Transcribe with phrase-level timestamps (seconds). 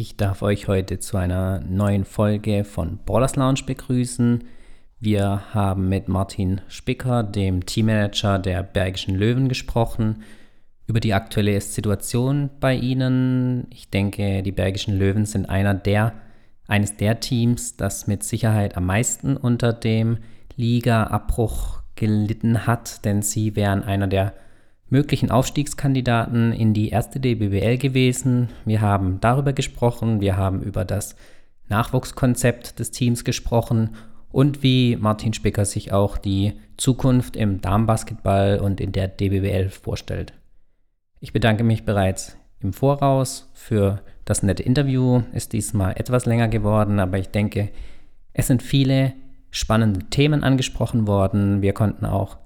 [0.00, 4.44] Ich darf euch heute zu einer neuen Folge von Ballers Lounge begrüßen.
[5.00, 10.22] Wir haben mit Martin Spicker, dem Teammanager der Bergischen Löwen, gesprochen
[10.86, 13.66] über die aktuelle Situation bei ihnen.
[13.70, 16.12] Ich denke, die Bergischen Löwen sind einer der,
[16.68, 20.18] eines der Teams, das mit Sicherheit am meisten unter dem
[20.54, 24.32] Liga-Abbruch gelitten hat, denn sie wären einer der
[24.90, 28.48] möglichen Aufstiegskandidaten in die erste DBBL gewesen.
[28.64, 31.14] Wir haben darüber gesprochen, wir haben über das
[31.68, 33.90] Nachwuchskonzept des Teams gesprochen
[34.30, 40.32] und wie Martin Spicker sich auch die Zukunft im Damenbasketball und in der DBBL vorstellt.
[41.20, 45.22] Ich bedanke mich bereits im Voraus für das nette Interview.
[45.32, 47.70] Ist diesmal etwas länger geworden, aber ich denke,
[48.32, 49.14] es sind viele
[49.50, 51.62] spannende Themen angesprochen worden.
[51.62, 52.36] Wir konnten auch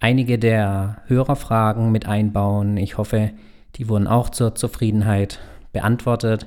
[0.00, 2.76] einige der Hörerfragen mit einbauen.
[2.76, 3.30] Ich hoffe,
[3.76, 5.40] die wurden auch zur Zufriedenheit
[5.72, 6.46] beantwortet.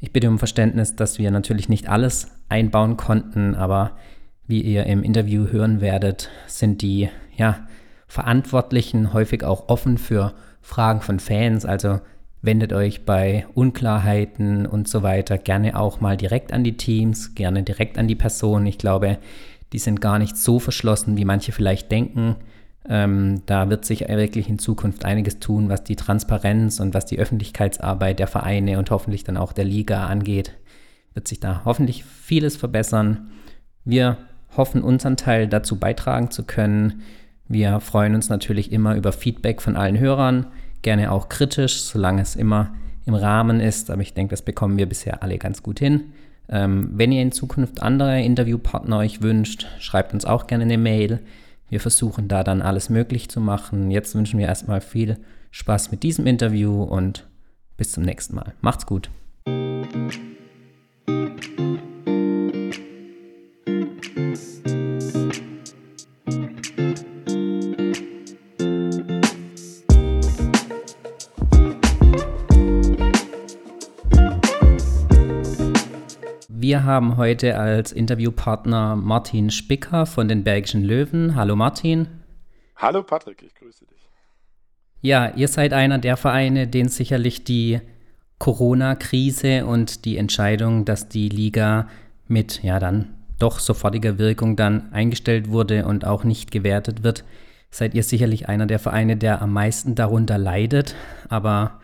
[0.00, 3.92] Ich bitte um Verständnis, dass wir natürlich nicht alles einbauen konnten, aber
[4.46, 7.66] wie ihr im Interview hören werdet, sind die ja,
[8.08, 11.64] Verantwortlichen häufig auch offen für Fragen von Fans.
[11.64, 12.00] Also
[12.42, 17.62] wendet euch bei Unklarheiten und so weiter gerne auch mal direkt an die Teams, gerne
[17.62, 18.66] direkt an die Personen.
[18.66, 19.18] Ich glaube,
[19.72, 22.36] die sind gar nicht so verschlossen, wie manche vielleicht denken.
[22.88, 27.18] Ähm, da wird sich wirklich in Zukunft einiges tun, was die Transparenz und was die
[27.18, 30.54] Öffentlichkeitsarbeit der Vereine und hoffentlich dann auch der Liga angeht.
[31.14, 33.30] Wird sich da hoffentlich vieles verbessern.
[33.84, 34.16] Wir
[34.56, 37.02] hoffen, unseren Teil dazu beitragen zu können.
[37.48, 40.46] Wir freuen uns natürlich immer über Feedback von allen Hörern,
[40.82, 42.74] gerne auch kritisch, solange es immer
[43.06, 43.90] im Rahmen ist.
[43.90, 46.12] Aber ich denke, das bekommen wir bisher alle ganz gut hin.
[46.48, 51.20] Ähm, wenn ihr in Zukunft andere Interviewpartner euch wünscht, schreibt uns auch gerne eine Mail.
[51.70, 53.90] Wir versuchen da dann alles möglich zu machen.
[53.90, 55.18] Jetzt wünschen wir erstmal viel
[55.52, 57.28] Spaß mit diesem Interview und
[57.76, 58.52] bis zum nächsten Mal.
[58.60, 59.08] Macht's gut.
[76.70, 81.34] Wir haben heute als Interviewpartner Martin Spicker von den Bergischen Löwen.
[81.34, 82.06] Hallo Martin.
[82.76, 84.08] Hallo Patrick, ich grüße dich.
[85.00, 87.80] Ja, ihr seid einer der Vereine, den sicherlich die
[88.38, 91.88] Corona-Krise und die Entscheidung, dass die Liga
[92.28, 97.24] mit ja dann doch sofortiger Wirkung dann eingestellt wurde und auch nicht gewertet wird,
[97.72, 100.94] seid ihr sicherlich einer der Vereine, der am meisten darunter leidet.
[101.28, 101.79] Aber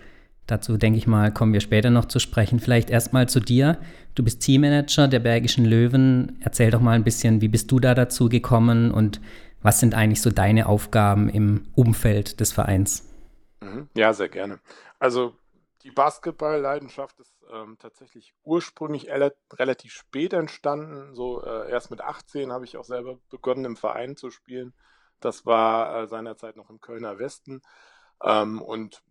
[0.46, 2.60] Dazu denke ich mal, kommen wir später noch zu sprechen.
[2.60, 3.78] Vielleicht erstmal zu dir.
[4.14, 6.38] Du bist Teammanager der Bergischen Löwen.
[6.40, 9.20] Erzähl doch mal ein bisschen, wie bist du da dazu gekommen und
[9.62, 13.12] was sind eigentlich so deine Aufgaben im Umfeld des Vereins?
[13.60, 13.88] Mhm.
[13.96, 14.60] Ja, sehr gerne.
[15.00, 15.34] Also
[15.82, 21.14] die Basketball-Leidenschaft ist ähm, tatsächlich ursprünglich relativ spät entstanden.
[21.14, 24.74] So äh, erst mit 18 habe ich auch selber begonnen, im Verein zu spielen.
[25.20, 27.62] Das war äh, seinerzeit noch im Kölner Westen.
[28.22, 29.02] Ähm, und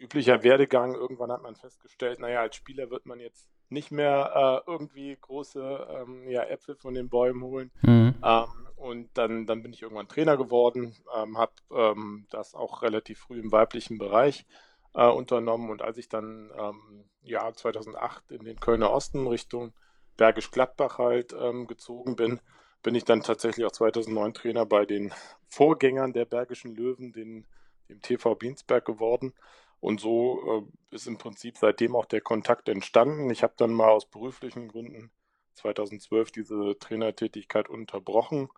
[0.00, 0.94] üblicher Werdegang.
[0.94, 5.86] Irgendwann hat man festgestellt, naja, als Spieler wird man jetzt nicht mehr äh, irgendwie große
[5.90, 7.70] ähm, ja, Äpfel von den Bäumen holen.
[7.82, 8.14] Mhm.
[8.22, 13.18] Ähm, und dann, dann bin ich irgendwann Trainer geworden, ähm, habe ähm, das auch relativ
[13.18, 14.46] früh im weiblichen Bereich
[14.94, 15.70] äh, unternommen.
[15.70, 19.72] Und als ich dann ähm, ja 2008 in den Kölner Osten Richtung
[20.16, 22.40] Bergisch Gladbach halt ähm, gezogen bin,
[22.82, 25.12] bin ich dann tatsächlich auch 2009 Trainer bei den
[25.48, 27.46] Vorgängern der Bergischen Löwen, den,
[27.88, 29.34] dem TV Biensberg geworden.
[29.80, 33.30] Und so äh, ist im Prinzip seitdem auch der Kontakt entstanden.
[33.30, 35.10] Ich habe dann mal aus beruflichen Gründen
[35.54, 38.48] 2012 diese Trainertätigkeit unterbrochen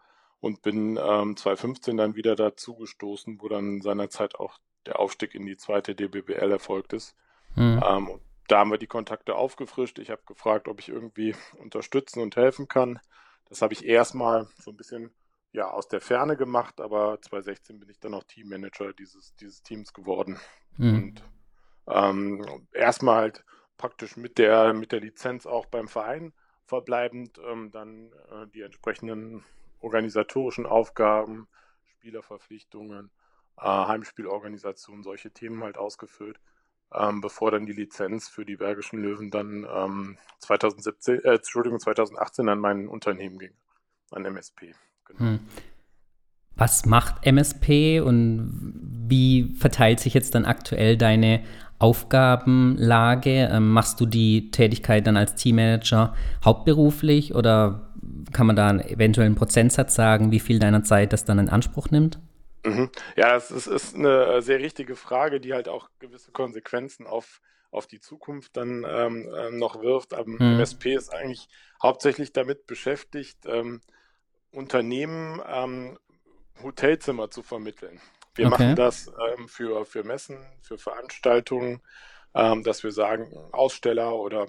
[0.40, 5.44] und bin ähm, 2015 dann wieder dazu gestoßen, wo dann seinerzeit auch der Aufstieg in
[5.44, 7.14] die zweite DBBL erfolgt ist.
[7.54, 7.82] Mhm.
[7.84, 9.98] Ähm, da haben wir die Kontakte aufgefrischt.
[9.98, 12.98] Ich habe gefragt, ob ich irgendwie unterstützen und helfen kann.
[13.48, 15.10] Das habe ich erstmal so ein bisschen
[15.52, 19.92] ja, aus der Ferne gemacht, aber 2016 bin ich dann auch Teammanager dieses, dieses Teams
[19.92, 20.38] geworden.
[20.76, 20.94] Mhm.
[20.94, 21.24] Und
[21.88, 23.44] ähm, erstmal halt
[23.76, 26.32] praktisch mit der, mit der Lizenz auch beim Verein
[26.66, 29.42] verbleibend, ähm, dann äh, die entsprechenden
[29.80, 31.48] organisatorischen Aufgaben,
[31.84, 33.10] Spielerverpflichtungen,
[33.56, 36.38] äh, Heimspielorganisation, solche Themen halt ausgefüllt,
[36.92, 42.48] ähm, bevor dann die Lizenz für die Bergischen Löwen dann ähm, 2017, äh, Entschuldigung, 2018
[42.48, 43.54] an mein Unternehmen ging,
[44.12, 44.74] an MSP.
[45.18, 45.30] Genau.
[45.30, 45.40] Hm.
[46.56, 48.74] Was macht MSP und
[49.08, 51.42] wie verteilt sich jetzt dann aktuell deine
[51.78, 53.48] Aufgabenlage?
[53.50, 56.14] Ähm, machst du die Tätigkeit dann als Teammanager
[56.44, 57.90] hauptberuflich oder
[58.32, 61.90] kann man da einen eventuellen Prozentsatz sagen, wie viel deiner Zeit das dann in Anspruch
[61.90, 62.20] nimmt?
[62.64, 62.90] Mhm.
[63.16, 67.40] Ja, das ist, ist, eine sehr richtige Frage, die halt auch gewisse Konsequenzen auf,
[67.70, 70.12] auf die Zukunft dann ähm, äh, noch wirft.
[70.12, 70.58] Aber mhm.
[70.58, 71.48] MSP ist eigentlich
[71.82, 73.80] hauptsächlich damit beschäftigt, ähm,
[74.50, 75.98] Unternehmen ähm,
[76.62, 78.00] Hotelzimmer zu vermitteln.
[78.34, 78.64] Wir okay.
[78.64, 81.80] machen das ähm, für, für Messen, für Veranstaltungen,
[82.34, 84.46] ähm, dass wir sagen, Aussteller oder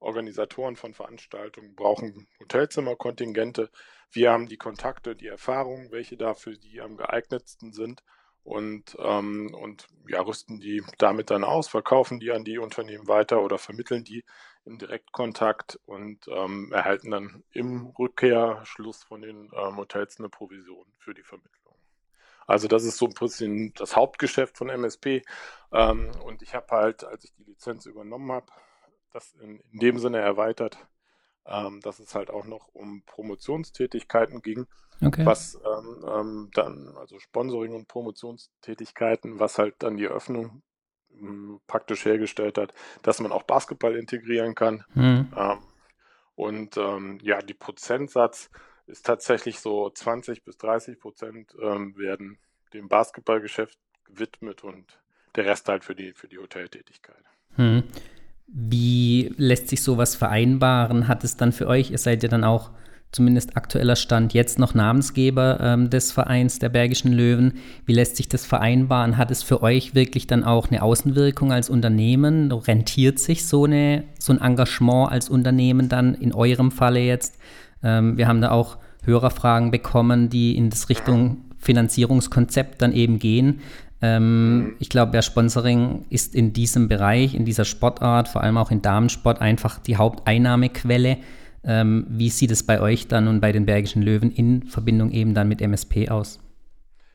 [0.00, 3.70] Organisatoren von Veranstaltungen brauchen Hotelzimmerkontingente.
[4.10, 8.02] Wir haben die Kontakte, die Erfahrung, welche da für die am geeignetsten sind
[8.44, 13.42] und, ähm, und ja, rüsten die damit dann aus, verkaufen die an die Unternehmen weiter
[13.42, 14.24] oder vermitteln die
[14.68, 21.14] im Direktkontakt und ähm, erhalten dann im Rückkehrschluss von den ähm, Hotels eine Provision für
[21.14, 21.74] die Vermittlung.
[22.46, 25.22] Also das ist so ein bisschen das Hauptgeschäft von MSP.
[25.72, 28.46] Ähm, und ich habe halt, als ich die Lizenz übernommen habe,
[29.12, 30.78] das in, in dem Sinne erweitert,
[31.46, 34.66] ähm, dass es halt auch noch um Promotionstätigkeiten ging,
[35.04, 35.24] okay.
[35.24, 40.62] was ähm, ähm, dann, also Sponsoring und Promotionstätigkeiten, was halt dann die Öffnung
[41.66, 42.72] praktisch hergestellt hat,
[43.02, 44.84] dass man auch Basketball integrieren kann.
[44.94, 45.28] Mhm.
[46.36, 48.50] und ähm, ja, die Prozentsatz
[48.86, 52.38] ist tatsächlich so 20 bis 30 Prozent ähm, werden
[52.72, 54.98] dem Basketballgeschäft gewidmet und
[55.34, 57.22] der Rest halt für die, für die Hoteltätigkeit.
[57.56, 57.84] Mhm.
[58.46, 61.06] Wie lässt sich sowas vereinbaren?
[61.06, 62.70] Hat es dann für euch, ihr seid ja dann auch
[63.12, 67.54] zumindest aktueller Stand jetzt noch Namensgeber ähm, des Vereins der Bergischen Löwen.
[67.86, 69.16] Wie lässt sich das vereinbaren?
[69.16, 72.52] Hat es für euch wirklich dann auch eine Außenwirkung als Unternehmen?
[72.52, 77.38] Rentiert sich so, eine, so ein Engagement als Unternehmen dann in eurem Falle jetzt?
[77.82, 83.60] Ähm, wir haben da auch Hörerfragen bekommen, die in das Richtung Finanzierungskonzept dann eben gehen.
[84.00, 84.72] Ähm, mhm.
[84.78, 88.82] Ich glaube, ja, Sponsoring ist in diesem Bereich, in dieser Sportart, vor allem auch in
[88.82, 91.18] Damensport, einfach die Haupteinnahmequelle.
[91.64, 95.34] Ähm, wie sieht es bei euch dann und bei den Bergischen Löwen in Verbindung eben
[95.34, 96.40] dann mit MSP aus?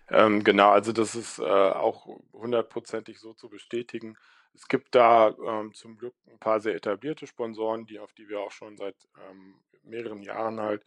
[0.10, 4.16] Ähm, genau, also das ist äh, auch hundertprozentig so zu bestätigen.
[4.54, 8.42] Es gibt da ähm, zum Glück ein paar sehr etablierte Sponsoren, die, auf die wir
[8.42, 8.96] auch schon seit
[9.30, 10.84] ähm, mehreren Jahren halt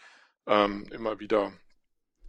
[0.47, 1.53] ähm, immer wieder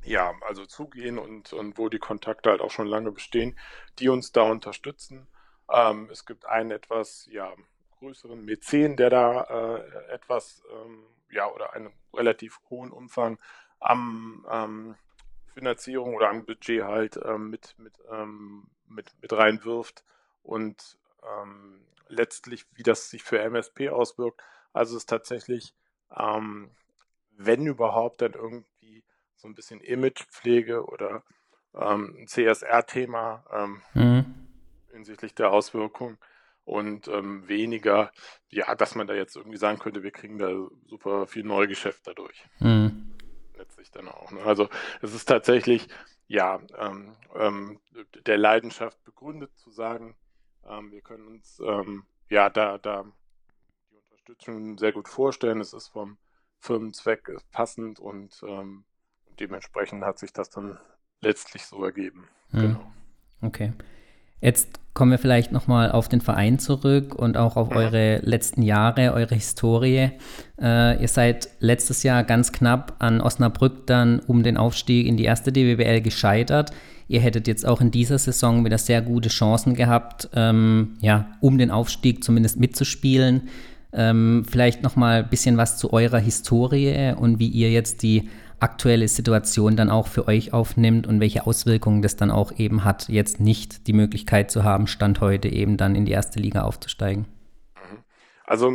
[0.03, 3.57] ja, also zugehen und, und wo die Kontakte halt auch schon lange bestehen,
[3.99, 5.27] die uns da unterstützen.
[5.71, 7.53] Ähm, es gibt einen etwas ja,
[7.99, 13.39] größeren Mäzen, der da äh, etwas, ähm, ja, oder einen relativ hohen Umfang
[13.79, 14.95] am ähm,
[15.53, 20.03] Finanzierung oder am Budget halt ähm, mit, mit, ähm, mit, mit reinwirft
[20.43, 24.41] und ähm, letztlich, wie das sich für MSP auswirkt.
[24.73, 25.73] Also es ist tatsächlich,
[26.09, 29.03] wenn überhaupt, dann irgendwie
[29.35, 31.23] so ein bisschen Imagepflege oder
[31.73, 34.47] ähm, ein CSR-Thema ähm, mhm.
[34.91, 36.17] hinsichtlich der Auswirkungen
[36.67, 38.11] und ähm, weniger,
[38.49, 40.51] ja, dass man da jetzt irgendwie sagen könnte, wir kriegen da
[40.85, 42.45] super viel Neugeschäft dadurch.
[42.59, 43.15] Mhm.
[43.55, 44.31] Letztlich dann auch.
[44.31, 44.41] Ne?
[44.41, 44.67] Also
[45.01, 45.87] es ist tatsächlich,
[46.27, 47.79] ja, ähm, ähm,
[48.25, 50.15] der Leidenschaft begründet zu sagen,
[50.67, 53.05] ähm, wir können uns, ähm, ja, da, da
[53.89, 55.61] die Unterstützung sehr gut vorstellen.
[55.61, 56.17] Es ist vom
[56.59, 58.83] Firmenzweck passend und ähm,
[59.39, 60.77] dementsprechend hat sich das dann
[61.21, 62.27] letztlich so ergeben.
[62.51, 62.59] Mhm.
[62.59, 62.91] Genau.
[63.41, 63.71] Okay.
[64.41, 67.77] Jetzt kommen wir vielleicht nochmal auf den Verein zurück und auch auf mhm.
[67.77, 70.09] eure letzten Jahre, eure Historie.
[70.59, 75.25] Äh, ihr seid letztes Jahr ganz knapp an Osnabrück dann um den Aufstieg in die
[75.25, 76.71] erste DWBL gescheitert.
[77.07, 81.59] Ihr hättet jetzt auch in dieser Saison wieder sehr gute Chancen gehabt, ähm, ja, um
[81.59, 83.49] den Aufstieg zumindest mitzuspielen.
[83.93, 88.29] Ähm, vielleicht nochmal ein bisschen was zu eurer Historie und wie ihr jetzt die
[88.59, 93.09] aktuelle Situation dann auch für euch aufnimmt und welche Auswirkungen das dann auch eben hat,
[93.09, 97.25] jetzt nicht die Möglichkeit zu haben, Stand heute eben dann in die erste Liga aufzusteigen.
[97.75, 98.03] Mhm.
[98.45, 98.71] Also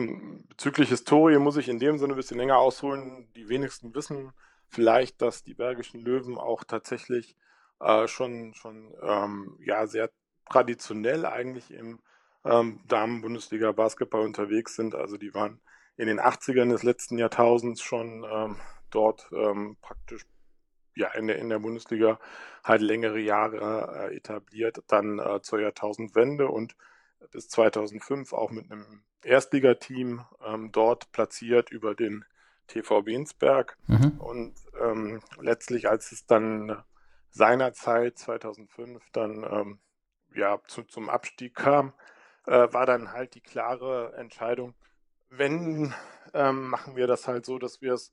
[0.49, 3.29] bezüglich Historie muss ich in dem Sinne ein bisschen länger ausholen.
[3.37, 4.33] Die wenigsten wissen
[4.69, 7.37] vielleicht, dass die Bergischen Löwen auch tatsächlich
[7.81, 10.11] äh, schon, schon ähm, ja, sehr
[10.49, 12.01] traditionell eigentlich im
[12.45, 14.95] ähm, Damen-Bundesliga Basketball unterwegs sind.
[14.95, 15.61] Also die waren
[15.97, 18.57] in den 80ern des letzten Jahrtausends schon ähm,
[18.95, 20.27] dort ähm, praktisch
[20.95, 22.19] ja in der, in der Bundesliga
[22.65, 26.77] halt längere Jahre äh, etabliert, dann äh, zur Jahrtausendwende und
[27.31, 32.25] bis 2005 auch mit einem Erstligateam ähm, dort platziert über den
[32.67, 33.77] TV Bensberg.
[33.87, 34.19] Mhm.
[34.19, 36.83] Und ähm, letztlich, als es dann
[37.31, 39.79] seinerzeit 2005 dann ähm,
[40.35, 41.93] ja zu, zum Abstieg kam,
[42.47, 44.75] äh, war dann halt die klare Entscheidung,
[45.31, 45.95] wenn
[46.35, 48.13] ähm, machen wir das halt so, dass wir es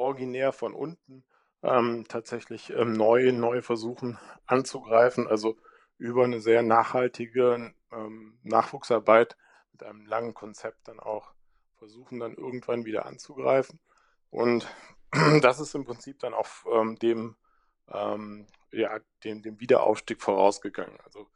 [0.00, 1.24] originär von unten
[1.62, 5.56] ähm, tatsächlich ähm, neu, neu versuchen anzugreifen, also
[5.98, 9.36] über eine sehr nachhaltige ähm, Nachwuchsarbeit
[9.72, 11.32] mit einem langen Konzept dann auch
[11.76, 13.78] versuchen, dann irgendwann wieder anzugreifen.
[14.30, 14.66] Und
[15.42, 17.36] das ist im Prinzip dann auch ähm, dem,
[17.88, 20.98] ähm, ja, dem, dem Wiederaufstieg vorausgegangen.
[21.04, 21.28] Also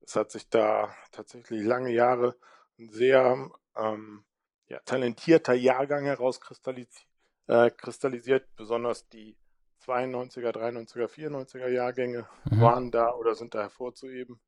[0.00, 2.36] es hat sich da tatsächlich lange Jahre
[2.78, 4.24] ein sehr ähm,
[4.66, 7.06] ja, talentierter Jahrgang herauskristallisiert,
[7.46, 8.46] äh, kristallisiert.
[8.56, 9.36] Besonders die
[9.84, 12.60] 92er, 93er, 94er Jahrgänge mhm.
[12.60, 14.40] waren da oder sind da hervorzuheben.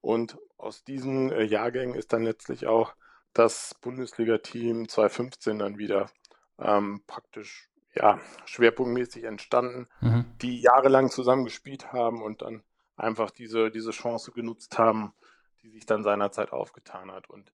[0.00, 2.94] Und aus diesen äh, Jahrgängen ist dann letztlich auch
[3.32, 6.10] das Bundesliga-Team 2015 dann wieder
[6.58, 10.26] ähm, praktisch ja, schwerpunktmäßig entstanden, mhm.
[10.42, 12.62] die jahrelang zusammen gespielt haben und dann
[12.96, 15.14] einfach diese, diese Chance genutzt haben,
[15.62, 17.30] die sich dann seinerzeit aufgetan hat.
[17.30, 17.52] Und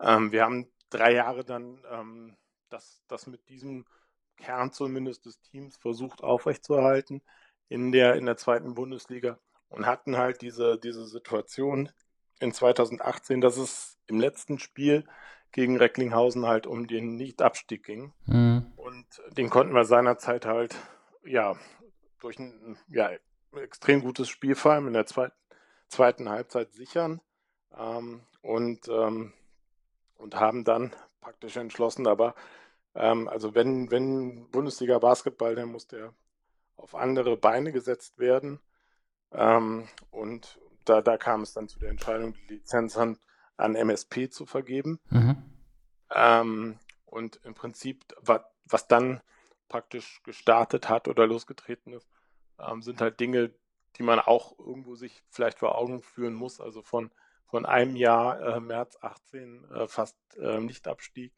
[0.00, 2.36] ähm, wir haben drei Jahre dann ähm,
[2.68, 3.84] das, das mit diesem
[4.42, 7.22] Kern zumindest des Teams versucht aufrechtzuerhalten
[7.68, 11.90] in der, in der zweiten Bundesliga und hatten halt diese, diese Situation
[12.40, 15.06] in 2018, dass es im letzten Spiel
[15.52, 18.12] gegen Recklinghausen halt um den Nichtabstieg ging.
[18.26, 18.72] Mhm.
[18.76, 19.06] Und
[19.36, 20.74] den konnten wir seinerzeit halt,
[21.24, 21.56] ja,
[22.20, 23.10] durch ein ja,
[23.56, 25.36] extrem gutes Spiel vor allem in der zweiten,
[25.88, 27.20] zweiten Halbzeit sichern.
[27.76, 29.32] Ähm, und, ähm,
[30.16, 32.34] und haben dann praktisch entschlossen, aber
[32.94, 36.12] ähm, also wenn, wenn Bundesliga Basketball, dann muss der
[36.76, 38.60] auf andere Beine gesetzt werden.
[39.32, 43.18] Ähm, und da, da kam es dann zu der Entscheidung, die Lizenz an,
[43.56, 45.00] an MSP zu vergeben.
[45.10, 45.36] Mhm.
[46.10, 49.20] Ähm, und im Prinzip, was, was dann
[49.68, 52.08] praktisch gestartet hat oder losgetreten ist,
[52.58, 53.54] ähm, sind halt Dinge,
[53.96, 56.60] die man auch irgendwo sich vielleicht vor Augen führen muss.
[56.60, 57.10] Also von,
[57.46, 61.32] von einem Jahr, äh, März 18, äh, fast äh, Nichtabstieg,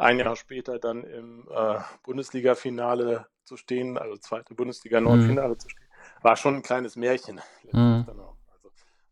[0.00, 5.58] ein Jahr später dann im äh, Bundesliga-Finale zu stehen, also zweite Bundesliga-Nordfinale mhm.
[5.58, 5.88] zu stehen,
[6.22, 7.40] war schon ein kleines Märchen.
[7.70, 8.04] Mhm.
[8.08, 8.36] Also,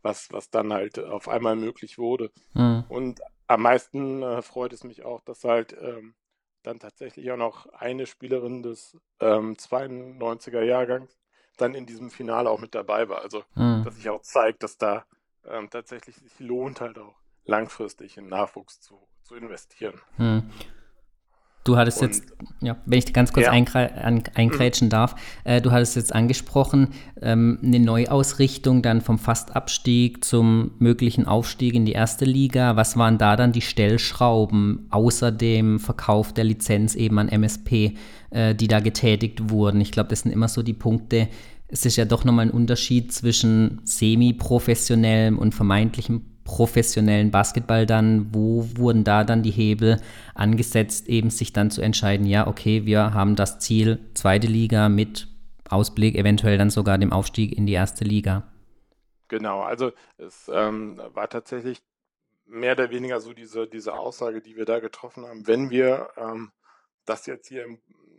[0.02, 2.30] was, was dann halt auf einmal möglich wurde.
[2.54, 2.85] Mhm.
[2.88, 6.14] Und am meisten äh, freut es mich auch, dass halt ähm,
[6.62, 11.18] dann tatsächlich auch noch eine Spielerin des ähm, 92er Jahrgangs
[11.57, 13.21] dann in diesem Finale auch mit dabei war.
[13.21, 13.83] Also, mhm.
[13.85, 15.04] dass sich auch zeigt, dass da
[15.45, 20.00] ähm, tatsächlich sich lohnt, halt auch langfristig in Nachwuchs zu, zu investieren.
[20.16, 20.50] Mhm.
[21.68, 22.25] Du hattest und, jetzt,
[22.62, 23.52] ja, wenn ich ganz kurz ja.
[23.52, 24.90] eingrätschen mhm.
[24.90, 31.75] darf, äh, du hattest jetzt angesprochen, ähm, eine Neuausrichtung dann vom Fastabstieg zum möglichen Aufstieg
[31.75, 32.76] in die erste Liga.
[32.76, 37.98] Was waren da dann die Stellschrauben außer dem Verkauf der Lizenz eben an MSP,
[38.30, 39.82] äh, die da getätigt wurden?
[39.82, 41.28] Ich glaube, das sind immer so die Punkte.
[41.66, 48.66] Es ist ja doch nochmal ein Unterschied zwischen semi-professionellem und vermeintlichem professionellen Basketball dann, wo
[48.76, 50.00] wurden da dann die Hebel
[50.34, 55.28] angesetzt, eben sich dann zu entscheiden, ja, okay, wir haben das Ziel, zweite Liga mit
[55.68, 58.50] Ausblick, eventuell dann sogar dem Aufstieg in die erste Liga.
[59.28, 61.80] Genau, also es ähm, war tatsächlich
[62.46, 65.46] mehr oder weniger so diese, diese Aussage, die wir da getroffen haben.
[65.46, 66.50] Wenn wir ähm,
[67.04, 67.66] das jetzt hier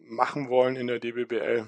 [0.03, 1.65] machen wollen in der DBBL,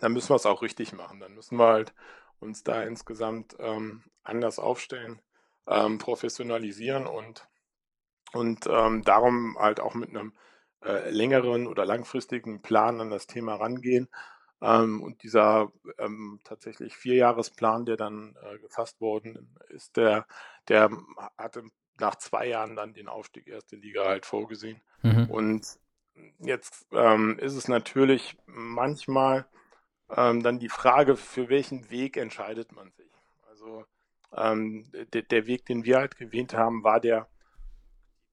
[0.00, 1.20] dann müssen wir es auch richtig machen.
[1.20, 1.94] Dann müssen wir halt
[2.38, 5.20] uns da insgesamt ähm, anders aufstellen
[5.66, 7.48] ähm, professionalisieren und,
[8.32, 10.32] und ähm, darum halt auch mit einem
[10.84, 14.08] äh, längeren oder langfristigen Plan an das Thema rangehen.
[14.62, 20.26] Ähm, und dieser ähm, tatsächlich Vierjahresplan, der dann äh, gefasst worden ist, der,
[20.68, 20.90] der
[21.38, 21.64] hatte
[21.98, 24.80] nach zwei Jahren dann den Aufstieg erste Liga halt vorgesehen.
[25.02, 25.30] Mhm.
[25.30, 25.78] Und
[26.38, 29.46] jetzt ähm, ist es natürlich manchmal
[30.10, 33.12] ähm, dann die Frage, für welchen Weg entscheidet man sich.
[33.48, 33.84] Also
[34.36, 37.28] ähm, der, der, Weg, den wir halt gewählt haben, war der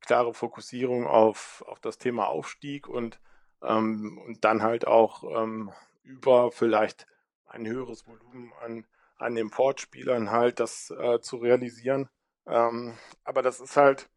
[0.02, 3.20] klare Fokussierung auf, auf das Thema Aufstieg und,
[3.62, 5.72] ähm, und dann halt auch ähm,
[6.04, 7.08] über vielleicht
[7.46, 8.86] ein höheres Volumen an,
[9.18, 12.10] an Importspielern halt das äh, zu realisieren.
[12.46, 14.10] Ähm, aber das ist halt,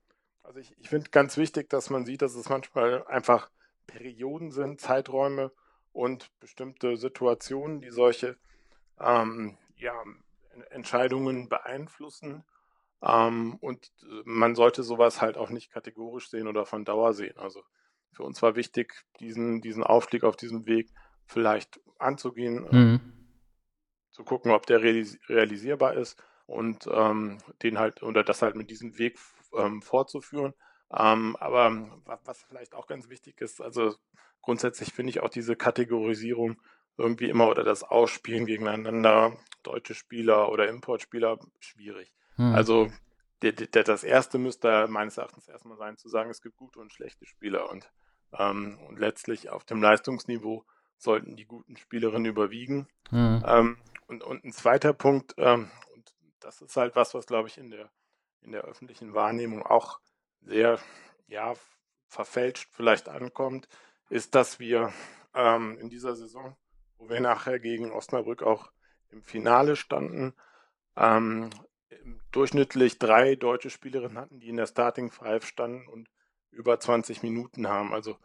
[0.42, 3.50] also ich, ich finde ganz wichtig, dass man sieht, dass es manchmal einfach
[3.86, 5.50] Perioden sind, Zeiträume
[5.92, 8.36] und bestimmte Situationen, die solche
[9.00, 9.94] ähm, ja,
[10.70, 12.44] Entscheidungen beeinflussen.
[13.02, 17.38] Ähm, und äh, man sollte sowas halt auch nicht kategorisch sehen oder von Dauer sehen.
[17.38, 17.62] Also
[18.12, 20.90] für uns war wichtig, diesen, diesen Aufstieg auf diesem Weg
[21.26, 23.00] vielleicht anzugehen, äh, mhm.
[24.10, 28.70] zu gucken, ob der realis realisierbar ist und ähm, den halt oder das halt mit
[28.70, 29.18] diesem Weg
[29.56, 30.54] ähm, fortzuführen.
[30.92, 33.94] Ähm, aber was vielleicht auch ganz wichtig ist, also
[34.42, 36.60] grundsätzlich finde ich auch diese Kategorisierung
[36.96, 42.12] irgendwie immer oder das Ausspielen gegeneinander, deutsche Spieler oder Importspieler, schwierig.
[42.36, 42.54] Hm.
[42.54, 42.90] Also
[43.42, 46.92] der, der, das erste müsste meines Erachtens erstmal sein, zu sagen, es gibt gute und
[46.92, 47.90] schlechte Spieler und,
[48.38, 50.64] ähm, und letztlich auf dem Leistungsniveau
[50.98, 52.86] sollten die guten Spielerinnen überwiegen.
[53.08, 53.42] Hm.
[53.46, 57.56] Ähm, und, und ein zweiter Punkt, ähm, und das ist halt was, was glaube ich
[57.56, 57.90] in der,
[58.42, 60.00] in der öffentlichen Wahrnehmung auch
[60.42, 60.78] sehr,
[61.26, 61.54] ja,
[62.08, 63.68] verfälscht vielleicht ankommt,
[64.08, 64.92] ist, dass wir
[65.34, 66.56] ähm, in dieser Saison
[67.00, 68.70] wo wir nachher gegen Osnabrück auch
[69.10, 70.34] im Finale standen,
[70.96, 71.50] ähm,
[72.30, 76.08] durchschnittlich drei deutsche Spielerinnen hatten, die in der Starting Five standen und
[76.50, 77.92] über 20 Minuten haben.
[77.92, 78.16] Also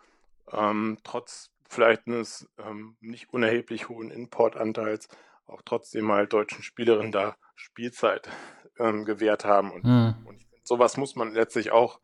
[0.51, 5.07] ähm, trotz vielleicht eines ähm, nicht unerheblich hohen Importanteils
[5.47, 8.29] auch trotzdem mal deutschen Spielerinnen da Spielzeit
[8.77, 9.71] ähm, gewährt haben.
[9.71, 10.15] Und, hm.
[10.25, 11.99] und ich find, sowas muss man letztlich auch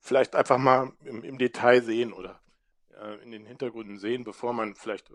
[0.00, 2.40] vielleicht einfach mal im, im Detail sehen oder
[3.00, 5.12] äh, in den Hintergründen sehen, bevor man vielleicht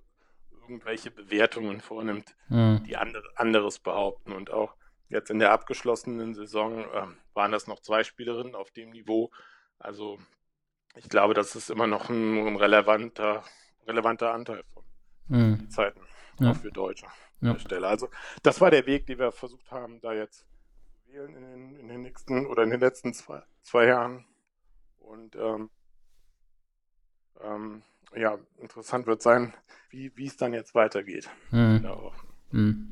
[0.67, 2.83] irgendwelche Bewertungen vornimmt, hm.
[2.83, 4.31] die andere, anderes behaupten.
[4.31, 4.75] Und auch
[5.09, 9.31] jetzt in der abgeschlossenen Saison äh, waren das noch zwei Spielerinnen auf dem Niveau.
[9.79, 10.19] Also
[10.95, 13.43] ich glaube, das ist immer noch ein, ein relevanter,
[13.85, 14.83] relevanter Anteil von
[15.27, 15.69] hm.
[15.69, 16.01] Zeiten,
[16.39, 16.51] ja.
[16.51, 17.07] auch für Deutsche
[17.41, 17.53] ja.
[17.53, 17.87] der Stelle.
[17.87, 18.09] Also
[18.43, 20.45] das war der Weg, den wir versucht haben, da jetzt zu
[21.07, 24.25] wählen in den, in den nächsten oder in den letzten zwei, zwei Jahren.
[24.97, 25.69] Und ähm,
[27.41, 27.83] ähm,
[28.17, 29.53] ja, interessant wird sein,
[29.89, 31.29] wie, wie es dann jetzt weitergeht.
[31.51, 31.81] Hm.
[31.81, 32.11] Genau.
[32.51, 32.87] Hm.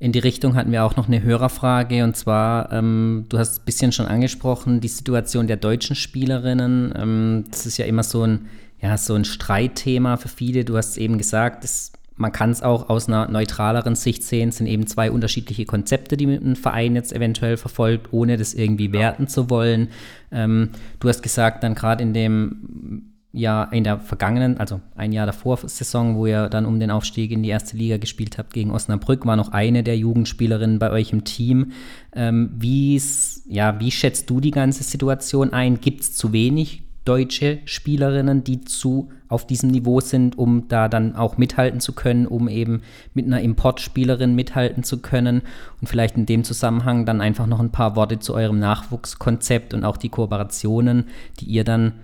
[0.00, 3.64] In die Richtung hatten wir auch noch eine Hörerfrage und zwar, ähm, du hast ein
[3.64, 6.94] bisschen schon angesprochen, die Situation der deutschen Spielerinnen.
[6.96, 8.48] Ähm, das ist ja immer so ein,
[8.80, 10.64] ja, so ein Streitthema für viele.
[10.64, 14.50] Du hast eben gesagt, das, man kann es auch aus einer neutraleren Sicht sehen.
[14.50, 18.92] Es sind eben zwei unterschiedliche Konzepte, die ein Verein jetzt eventuell verfolgt, ohne das irgendwie
[18.92, 19.88] werten zu wollen.
[20.30, 20.70] Ähm,
[21.00, 25.58] du hast gesagt, dann gerade in dem Jahr, in der vergangenen, also ein Jahr davor
[25.58, 29.26] Saison, wo ihr dann um den Aufstieg in die erste Liga gespielt habt gegen Osnabrück,
[29.26, 31.72] war noch eine der Jugendspielerinnen bei euch im Team.
[32.14, 35.80] Ähm, ja, wie schätzt du die ganze Situation ein?
[35.80, 41.16] Gibt es zu wenig deutsche Spielerinnen, die zu auf diesem Niveau sind, um da dann
[41.16, 42.82] auch mithalten zu können, um eben
[43.14, 45.42] mit einer Importspielerin mithalten zu können
[45.80, 49.84] und vielleicht in dem Zusammenhang dann einfach noch ein paar Worte zu eurem Nachwuchskonzept und
[49.84, 51.04] auch die Kooperationen,
[51.40, 51.94] die ihr dann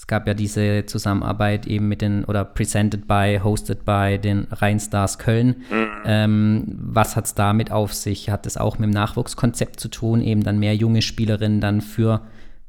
[0.00, 5.18] es gab ja diese Zusammenarbeit eben mit den, oder presented by, hosted by den Rheinstars
[5.18, 5.62] Köln.
[5.70, 6.02] Mhm.
[6.06, 8.30] Ähm, was hat es damit auf sich?
[8.30, 12.26] Hat es auch mit dem Nachwuchskonzept zu tun, eben dann mehr junge Spielerinnen dann für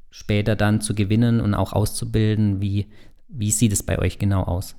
[0.10, 2.60] später dann zu gewinnen und auch auszubilden?
[2.60, 2.92] Wie,
[3.30, 4.76] wie sieht es bei euch genau aus?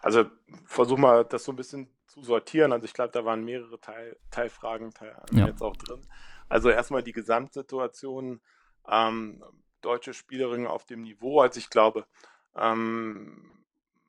[0.00, 0.24] Also
[0.64, 2.72] versuch mal das so ein bisschen zu sortieren.
[2.72, 5.48] Also ich glaube, da waren mehrere Teil, Teilfragen Teil, ja.
[5.48, 6.00] jetzt auch drin.
[6.48, 8.40] Also erstmal die Gesamtsituation.
[8.90, 9.42] Ähm,
[9.84, 11.40] deutsche Spielerinnen auf dem Niveau.
[11.40, 12.06] Also ich glaube,
[12.56, 13.64] ähm,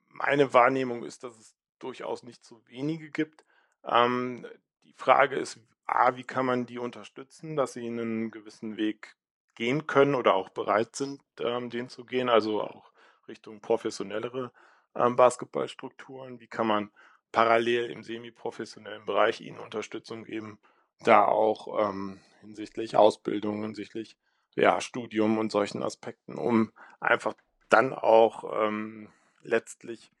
[0.08, 3.44] meine Wahrnehmung ist, dass es durchaus nicht zu wenige gibt.
[3.84, 4.46] Ähm,
[4.84, 9.16] die Frage ist, A, wie kann man die unterstützen, dass sie einen gewissen Weg
[9.54, 12.90] gehen können oder auch bereit sind, ähm, den zu gehen, also auch
[13.28, 14.50] Richtung professionellere
[14.94, 16.40] ähm, Basketballstrukturen.
[16.40, 16.90] Wie kann man
[17.32, 20.58] parallel im semi-professionellen Bereich ihnen Unterstützung geben,
[21.00, 24.16] da auch ähm, hinsichtlich Ausbildung, hinsichtlich
[24.56, 27.34] ja, Studium und solchen Aspekten, um einfach
[27.68, 29.08] dann auch ähm,
[29.42, 30.12] letztlich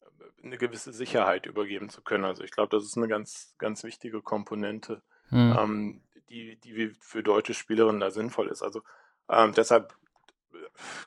[0.00, 2.24] äh, eine gewisse Sicherheit übergeben zu können.
[2.24, 5.56] Also ich glaube, das ist eine ganz, ganz wichtige Komponente, hm.
[5.58, 8.62] ähm, die, die für deutsche Spielerinnen da sinnvoll ist.
[8.62, 8.82] Also
[9.28, 9.94] ähm, deshalb,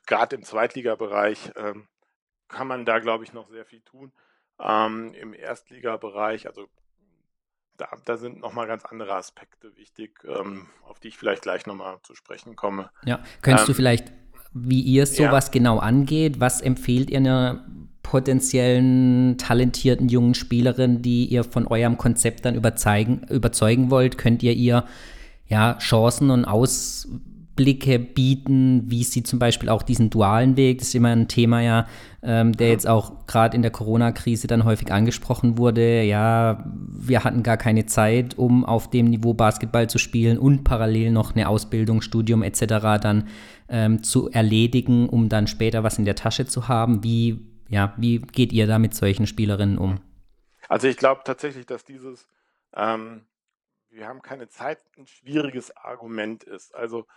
[0.06, 1.88] gerade im Zweitligabereich, ähm,
[2.48, 4.14] kann man da, glaube ich, noch sehr viel tun.
[4.60, 6.68] Ähm, Im Erstligabereich, also
[7.78, 11.98] da, da sind nochmal ganz andere Aspekte wichtig, ähm, auf die ich vielleicht gleich nochmal
[12.04, 12.90] zu sprechen komme.
[13.06, 14.12] Ja, könntest ähm, du vielleicht,
[14.54, 15.52] wie ihr sowas ja.
[15.52, 17.66] genau angeht, was empfehlt ihr einer
[18.04, 24.18] potenziellen talentierten jungen Spielerin, die ihr von eurem Konzept dann überzeugen, wollt?
[24.18, 24.86] Könnt ihr ihr
[25.48, 27.08] ja Chancen und Aus
[27.58, 31.62] Blicke bieten, wie sie zum Beispiel auch diesen dualen Weg, das ist immer ein Thema
[31.62, 31.88] ja,
[32.24, 36.04] ähm, der jetzt auch gerade in der Corona-Krise dann häufig angesprochen wurde.
[36.04, 41.12] Ja, wir hatten gar keine Zeit, um auf dem Niveau Basketball zu spielen und parallel
[41.12, 42.62] noch eine Ausbildung, Studium etc.
[43.02, 43.28] dann
[43.68, 47.04] ähm, zu erledigen, um dann später was in der Tasche zu haben.
[47.04, 50.00] Wie, ja, wie geht ihr da mit solchen Spielerinnen um?
[50.70, 52.30] Also ich glaube tatsächlich, dass dieses
[52.74, 53.22] ähm,
[53.98, 56.74] wir haben keine Zeit ein schwieriges Argument ist.
[56.76, 57.08] Also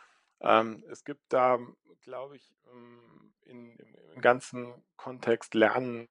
[0.40, 1.59] ähm, es gibt da,
[2.03, 3.76] glaube ich, ähm, in,
[4.14, 6.09] im ganzen Kontext Lernen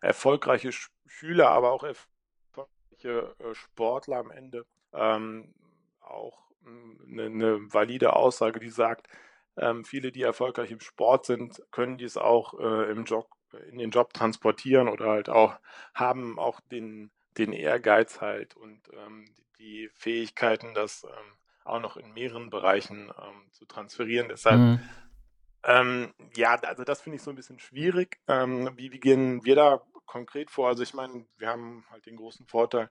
[0.00, 0.70] erfolgreiche
[1.06, 5.54] Schüler, aber auch erfolgreiche äh, Sportler am Ende ähm,
[6.00, 9.08] auch eine, eine, valide Aussage, die sagt,
[9.56, 13.28] ähm, viele, die erfolgreich im Sport sind, können dies auch äh, im Job,
[13.70, 15.58] in den Job transportieren oder halt auch
[15.94, 19.26] haben auch den, den Ehrgeiz halt und ähm,
[19.58, 24.28] die Fähigkeiten, das ähm, auch noch in mehreren Bereichen ähm, zu transferieren.
[24.28, 24.80] Deshalb, mhm.
[25.64, 28.18] ähm, ja, also das finde ich so ein bisschen schwierig.
[28.28, 30.68] Ähm, wie, wie gehen wir da konkret vor?
[30.68, 32.90] Also ich meine, wir haben halt den großen Vorteil,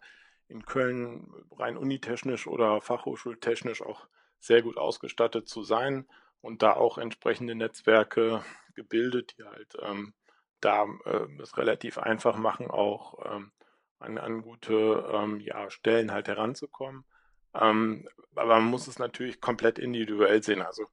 [0.52, 4.08] in Köln rein unitechnisch oder fachhochschultechnisch auch
[4.40, 6.08] sehr gut ausgestattet zu sein
[6.42, 8.44] und da auch entsprechende Netzwerke
[8.76, 10.14] gebildet, die halt ähm,
[10.60, 13.52] da äh, es relativ einfach machen, auch ähm,
[14.00, 17.06] an, an gute ähm, ja, Stellen halt heranzukommen.
[17.54, 20.62] Ähm, aber man muss es natürlich komplett individuell sehen.
[20.62, 20.86] Also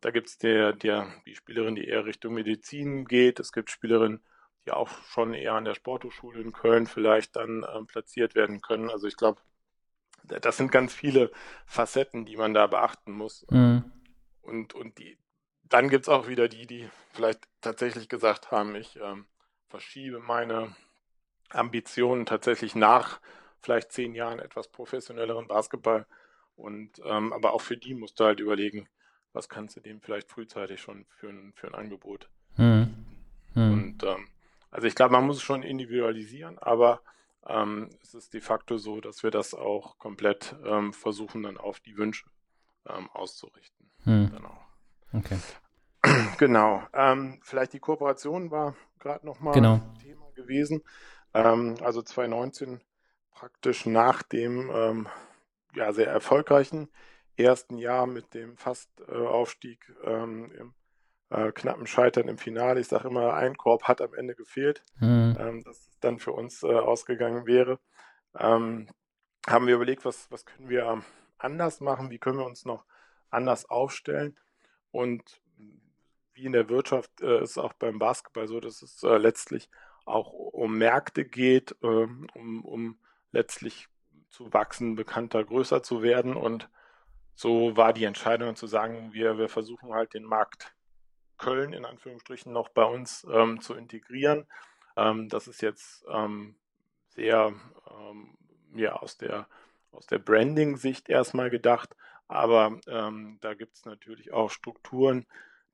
[0.00, 3.40] da gibt es der, der, die Spielerin, die eher Richtung Medizin geht.
[3.40, 4.22] Es gibt Spielerinnen,
[4.66, 8.90] die auch schon eher an der Sporthochschule in Köln vielleicht dann ähm, platziert werden können.
[8.90, 9.40] Also ich glaube,
[10.24, 11.30] das sind ganz viele
[11.66, 13.46] Facetten, die man da beachten muss.
[13.50, 13.84] Mhm.
[14.40, 15.18] Und, und die,
[15.62, 19.26] dann gibt es auch wieder die, die vielleicht tatsächlich gesagt haben, ich ähm,
[19.68, 20.74] verschiebe meine
[21.50, 23.20] Ambitionen tatsächlich nach
[23.62, 26.06] vielleicht zehn Jahren etwas professionelleren Basketball.
[26.56, 28.88] Und ähm, aber auch für die musst du halt überlegen,
[29.32, 32.28] was kannst du dem vielleicht frühzeitig schon für ein, für ein Angebot.
[32.56, 32.94] Mhm.
[33.54, 33.72] Mhm.
[33.72, 34.28] Und ähm,
[34.70, 37.00] also ich glaube, man muss es schon individualisieren, aber
[37.46, 41.80] ähm, es ist de facto so, dass wir das auch komplett ähm, versuchen, dann auf
[41.80, 42.26] die Wünsche
[42.88, 43.90] ähm, auszurichten.
[44.04, 44.30] Mhm.
[44.34, 44.58] Genau.
[45.12, 45.38] Okay.
[46.38, 46.82] Genau.
[46.92, 49.80] Ähm, vielleicht die Kooperation war gerade nochmal genau.
[50.02, 50.82] Thema gewesen.
[51.32, 52.80] Ähm, also 2019
[53.34, 55.08] praktisch nach dem ähm,
[55.74, 56.88] ja, sehr erfolgreichen
[57.36, 60.74] ersten Jahr mit dem Fastaufstieg äh, ähm, im
[61.30, 62.80] äh, knappen Scheitern im Finale.
[62.80, 65.36] Ich sage immer, ein Korb hat am Ende gefehlt, mhm.
[65.38, 67.78] ähm, dass es dann für uns äh, ausgegangen wäre.
[68.38, 68.88] Ähm,
[69.46, 71.02] haben wir überlegt, was, was können wir
[71.38, 72.84] anders machen, wie können wir uns noch
[73.30, 74.38] anders aufstellen.
[74.90, 75.40] Und
[76.34, 79.68] wie in der Wirtschaft äh, ist auch beim Basketball so, dass es äh, letztlich
[80.04, 82.98] auch um Märkte geht, ähm, um, um
[83.32, 83.88] letztlich
[84.30, 86.36] zu wachsen, bekannter, größer zu werden.
[86.36, 86.68] Und
[87.34, 90.74] so war die Entscheidung zu sagen, wir, wir versuchen halt den Markt
[91.38, 94.46] Köln in Anführungsstrichen noch bei uns ähm, zu integrieren.
[94.96, 96.54] Ähm, das ist jetzt ähm,
[97.08, 97.52] sehr
[97.90, 98.36] ähm,
[98.74, 99.48] ja, aus der,
[99.90, 101.96] aus der Branding-Sicht erstmal gedacht,
[102.28, 105.26] aber ähm, da gibt es natürlich auch Strukturen,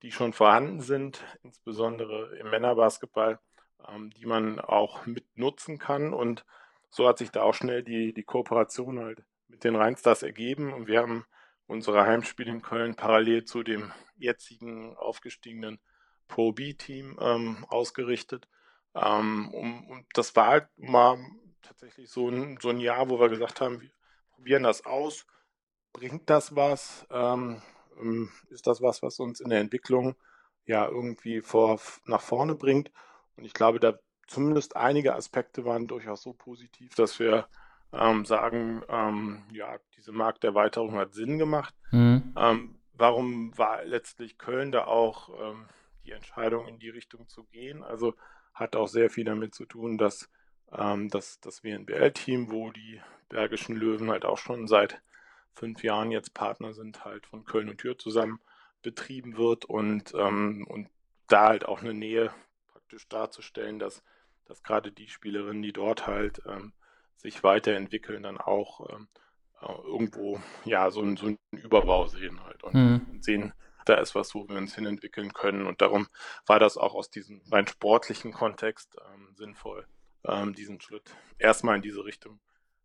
[0.02, 3.38] die schon vorhanden sind, insbesondere im Männerbasketball,
[3.88, 6.12] ähm, die man auch mit nutzen kann.
[6.12, 6.44] Und
[6.90, 10.72] so hat sich da auch schnell die, die Kooperation halt mit den Rheinstars ergeben.
[10.72, 11.24] Und wir haben
[11.66, 15.78] unsere Heimspiele in Köln parallel zu dem jetzigen aufgestiegenen
[16.26, 18.48] Pro B-Team ähm, ausgerichtet.
[18.94, 21.18] Ähm, um, und das war halt mal
[21.62, 23.90] tatsächlich so ein, so ein Jahr, wo wir gesagt haben, wir
[24.30, 25.26] probieren das aus.
[25.92, 27.06] Bringt das was?
[27.10, 27.62] Ähm,
[28.00, 30.16] ähm, ist das was, was uns in der Entwicklung
[30.66, 32.90] ja irgendwie vor, nach vorne bringt?
[33.36, 37.48] Und ich glaube, da zumindest einige Aspekte waren durchaus so positiv, dass wir
[37.92, 41.74] ähm, sagen, ähm, ja, diese Markterweiterung hat Sinn gemacht.
[41.90, 42.34] Mhm.
[42.36, 45.66] Ähm, warum war letztlich Köln da auch ähm,
[46.04, 47.82] die Entscheidung in die Richtung zu gehen?
[47.82, 48.14] Also
[48.54, 50.28] hat auch sehr viel damit zu tun, dass
[50.72, 55.02] ähm, das, das WNBL-Team, wo die Bergischen Löwen halt auch schon seit
[55.54, 58.40] fünf Jahren jetzt Partner sind, halt von Köln und Tür zusammen
[58.82, 60.88] betrieben wird und, ähm, und
[61.26, 62.30] da halt auch eine Nähe
[62.72, 64.02] praktisch darzustellen, dass,
[64.48, 66.72] dass gerade die Spielerinnen, die dort halt ähm,
[67.16, 69.08] sich weiterentwickeln, dann auch ähm,
[69.60, 73.18] äh, irgendwo ja so, ein, so einen Überbau sehen halt und mhm.
[73.20, 73.52] sehen,
[73.84, 75.66] da ist was, wo wir uns hin entwickeln können.
[75.66, 76.08] Und darum
[76.46, 79.86] war das auch aus diesem rein sportlichen Kontext ähm, sinnvoll,
[80.24, 82.40] ähm, diesen Schritt erstmal in diese Richtung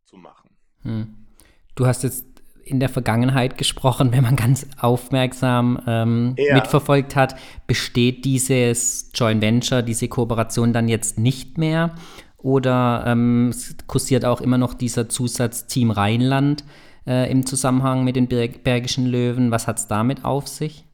[0.05, 0.55] zu machen.
[0.83, 1.27] Mhm.
[1.75, 2.25] Du hast jetzt
[2.65, 6.55] in der Vergangenheit gesprochen, wenn man ganz aufmerksam ähm, ja.
[6.55, 7.35] mitverfolgt hat,
[7.67, 11.95] besteht dieses Joint Venture, diese Kooperation dann jetzt nicht mehr?
[12.37, 13.53] Oder ähm,
[13.87, 16.65] kursiert auch immer noch dieser Zusatz Team Rheinland
[17.07, 19.51] äh, im Zusammenhang mit den Berg Bergischen Löwen?
[19.51, 20.85] Was hat es damit auf sich?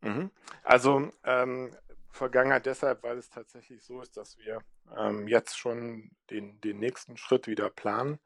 [0.00, 0.30] Mhm.
[0.64, 1.70] Also ähm,
[2.10, 4.58] Vergangenheit deshalb, weil es tatsächlich so ist, dass wir
[4.98, 8.18] ähm, jetzt schon den, den nächsten Schritt wieder planen.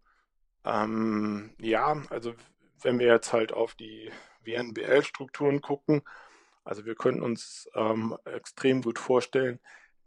[0.65, 2.33] ähm, ja, also
[2.81, 4.11] wenn wir jetzt halt auf die
[4.43, 6.01] WNBL-Strukturen gucken,
[6.63, 9.59] also wir könnten uns ähm, extrem gut vorstellen,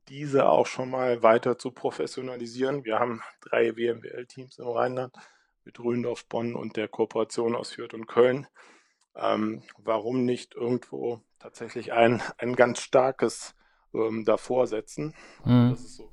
[0.09, 2.85] diese auch schon mal weiter zu professionalisieren.
[2.85, 5.15] Wir haben drei WNBL-Teams im Rheinland
[5.65, 8.47] mit Rühendorf, Bonn und der Kooperation aus Fürth und Köln.
[9.15, 13.55] Ähm, warum nicht irgendwo tatsächlich ein, ein ganz starkes
[13.95, 15.15] ähm, davor setzen?
[15.45, 15.71] Mhm.
[15.71, 16.13] Das ist so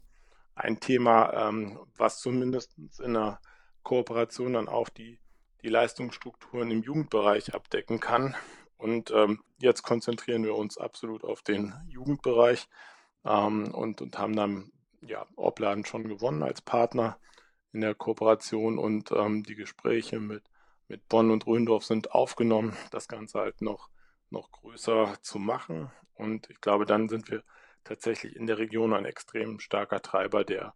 [0.56, 3.40] ein Thema, ähm, was zumindest in der
[3.86, 5.20] Kooperation dann auch die,
[5.62, 8.36] die Leistungsstrukturen im Jugendbereich abdecken kann.
[8.78, 12.68] Und ähm, jetzt konzentrieren wir uns absolut auf den Jugendbereich
[13.24, 17.18] ähm, und, und haben dann ja, Opladen schon gewonnen als Partner
[17.72, 20.44] in der Kooperation und ähm, die Gespräche mit,
[20.88, 23.90] mit Bonn und Röndorf sind aufgenommen, das Ganze halt noch,
[24.30, 25.92] noch größer zu machen.
[26.16, 27.44] Und ich glaube, dann sind wir
[27.84, 30.74] tatsächlich in der Region ein extrem starker Treiber, der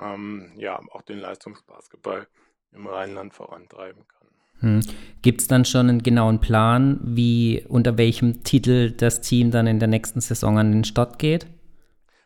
[0.00, 2.26] ähm, ja auch den Leistungsbasketball
[2.72, 4.28] im Rheinland vorantreiben kann.
[4.60, 4.80] Hm.
[5.22, 9.78] Gibt es dann schon einen genauen Plan, wie unter welchem Titel das Team dann in
[9.78, 11.46] der nächsten Saison an den Start geht?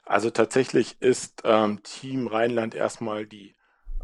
[0.04, 3.54] Also tatsächlich ist ähm, Team Rheinland erstmal die,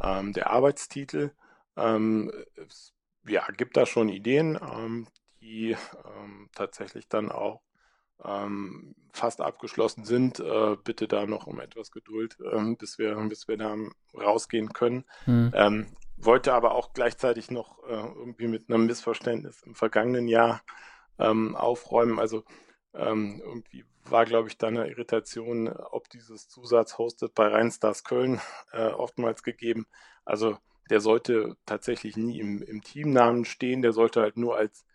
[0.01, 1.33] ähm, der Arbeitstitel.
[1.77, 2.93] Ähm, es
[3.29, 5.09] ja, gibt da schon Ideen, ähm,
[5.41, 7.61] die ähm, tatsächlich dann auch
[8.25, 10.41] ähm, fast abgeschlossen sind.
[10.41, 13.75] Äh, bitte da noch um etwas Geduld, ähm, bis, wir, bis wir da
[14.15, 15.05] rausgehen können.
[15.25, 15.53] Hm.
[15.55, 20.63] Ähm, wollte aber auch gleichzeitig noch äh, irgendwie mit einem Missverständnis im vergangenen Jahr
[21.19, 22.19] ähm, aufräumen.
[22.19, 22.45] Also
[22.95, 28.41] ähm, irgendwie war, glaube ich, da eine Irritation, ob dieses Zusatz hostet bei Rheinstars Köln
[28.73, 29.87] äh, oftmals gegeben.
[30.25, 30.57] Also
[30.91, 34.87] der sollte tatsächlich nie im, im Teamnamen stehen, der sollte halt nur als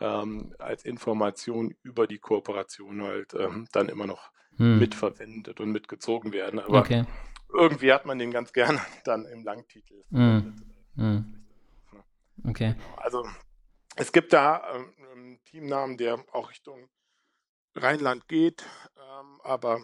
[0.00, 4.78] ähm, als Information über die Kooperation halt ähm, dann immer noch hm.
[4.78, 6.60] mitverwendet und mitgezogen werden.
[6.60, 7.04] Aber okay.
[7.52, 10.04] irgendwie hat man den ganz gerne dann im Langtitel.
[10.10, 10.54] Hm.
[10.96, 11.34] Hm.
[12.44, 12.74] Okay.
[12.74, 12.96] Genau.
[12.96, 13.26] Also
[13.96, 16.88] es gibt da ähm, einen Teamnamen, der auch Richtung
[17.74, 18.64] Rheinland geht,
[18.96, 19.80] ähm, aber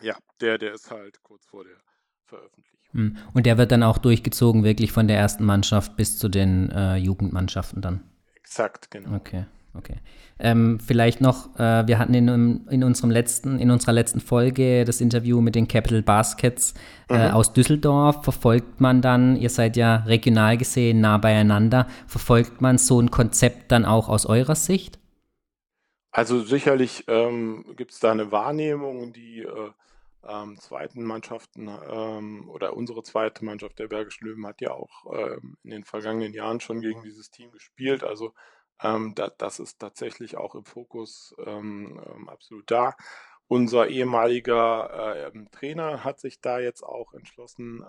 [0.00, 1.76] ja, der, der ist halt kurz vor der
[2.24, 2.76] Veröffentlichung.
[2.92, 3.16] Hm.
[3.34, 6.96] Und der wird dann auch durchgezogen, wirklich von der ersten Mannschaft bis zu den äh,
[6.96, 8.15] Jugendmannschaften dann?
[8.46, 9.16] Exakt, genau.
[9.16, 9.44] Okay.
[9.74, 9.96] Okay.
[10.38, 15.02] Ähm, vielleicht noch, äh, wir hatten in, in, unserem letzten, in unserer letzten Folge das
[15.02, 16.72] Interview mit den Capital Baskets
[17.10, 17.34] äh, mhm.
[17.34, 18.22] aus Düsseldorf.
[18.22, 23.70] Verfolgt man dann, ihr seid ja regional gesehen nah beieinander, verfolgt man so ein Konzept
[23.70, 24.98] dann auch aus eurer Sicht?
[26.10, 29.70] Also sicherlich ähm, gibt es da eine Wahrnehmung, die äh,
[30.28, 35.56] ähm, zweiten Mannschaften ähm, oder unsere zweite Mannschaft der Bergischen Löwen hat ja auch ähm,
[35.64, 38.04] in den vergangenen Jahren schon gegen dieses Team gespielt.
[38.04, 38.34] Also
[38.82, 42.96] ähm, da, das ist tatsächlich auch im Fokus ähm, ähm, absolut da.
[43.48, 47.84] Unser ehemaliger äh, Trainer hat sich da jetzt auch entschlossen,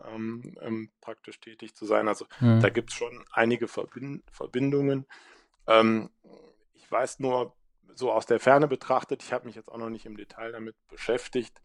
[1.02, 2.08] praktisch tätig zu sein.
[2.08, 2.60] Also mhm.
[2.60, 5.08] da gibt es schon einige Verbind Verbindungen.
[6.76, 7.58] ich weiß nur,
[7.96, 10.76] so aus der Ferne betrachtet, ich habe mich jetzt auch noch nicht im Detail damit
[10.88, 11.62] beschäftigt,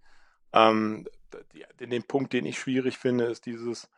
[0.53, 1.07] ähm,
[1.53, 3.91] die, den Punkt, den ich schwierig finde, ist dieses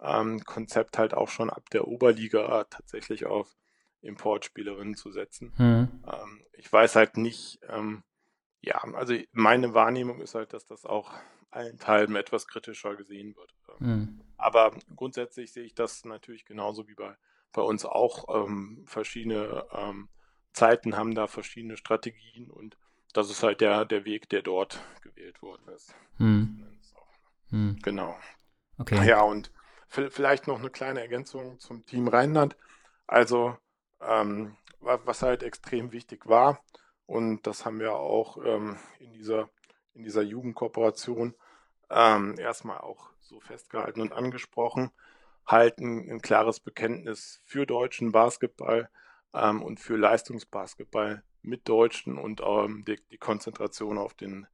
[0.00, 3.56] ähm, Konzept halt auch schon ab der Oberliga tatsächlich auf
[4.00, 5.52] Importspielerinnen zu setzen.
[5.56, 6.02] Mhm.
[6.06, 8.02] Ähm, ich weiß halt nicht, ähm,
[8.60, 11.12] ja, also meine Wahrnehmung ist halt, dass das auch
[11.50, 13.54] allen Teilen etwas kritischer gesehen wird.
[13.78, 14.20] Mhm.
[14.36, 17.16] Aber grundsätzlich sehe ich das natürlich genauso wie bei,
[17.52, 18.46] bei uns auch.
[18.46, 20.08] Ähm, verschiedene ähm,
[20.52, 22.76] Zeiten haben da verschiedene Strategien und
[23.12, 25.94] das ist halt der, der Weg, der dort gewählt worden ist.
[26.16, 26.66] Hm.
[27.50, 27.78] Hm.
[27.82, 28.16] Genau.
[28.78, 29.06] Okay.
[29.06, 29.50] Ja, und
[29.88, 32.56] vielleicht noch eine kleine Ergänzung zum Team Rheinland.
[33.06, 33.56] Also,
[34.00, 36.62] ähm, was halt extrem wichtig war,
[37.06, 39.50] und das haben wir auch ähm, in, dieser,
[39.92, 41.34] in dieser Jugendkooperation
[41.90, 44.90] ähm, erstmal auch so festgehalten und angesprochen,
[45.46, 48.88] halten ein klares Bekenntnis für deutschen Basketball
[49.34, 54.46] ähm, und für Leistungsbasketball mit Deutschen und ähm, die, die, Konzentration auf den,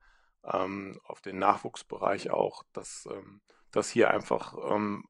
[0.45, 5.05] ähm, auf den Nachwuchsbereich auch, dass, ähm, dass hier einfach ähm,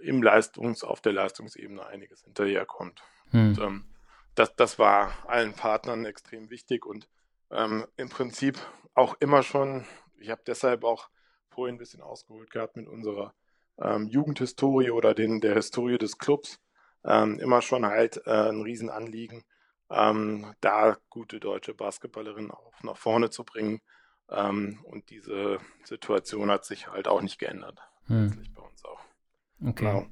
[0.00, 3.02] im Leistungs-, auf der Leistungsebene einiges hinterherkommt.
[3.30, 3.48] Hm.
[3.48, 3.84] Und, ähm,
[4.34, 7.08] das, das war allen Partnern extrem wichtig und
[7.50, 8.58] ähm, im Prinzip
[8.94, 9.84] auch immer schon,
[10.18, 11.08] ich habe deshalb auch
[11.48, 13.34] vorhin ein bisschen ausgeholt gehabt mit unserer
[13.78, 16.62] Jugendhistorie oder den, der Historie des Clubs,
[17.04, 19.44] immer schon halt äh, ein Riesenanliegen,
[19.90, 23.80] ähm, da gute deutsche Basketballerinnen auch nach vorne zu bringen.
[24.30, 27.80] Ähm, und diese Situation hat sich halt auch nicht geändert.
[28.06, 28.32] Hm.
[28.54, 29.00] bei uns auch.
[29.68, 29.84] Okay.
[29.84, 30.06] Genau.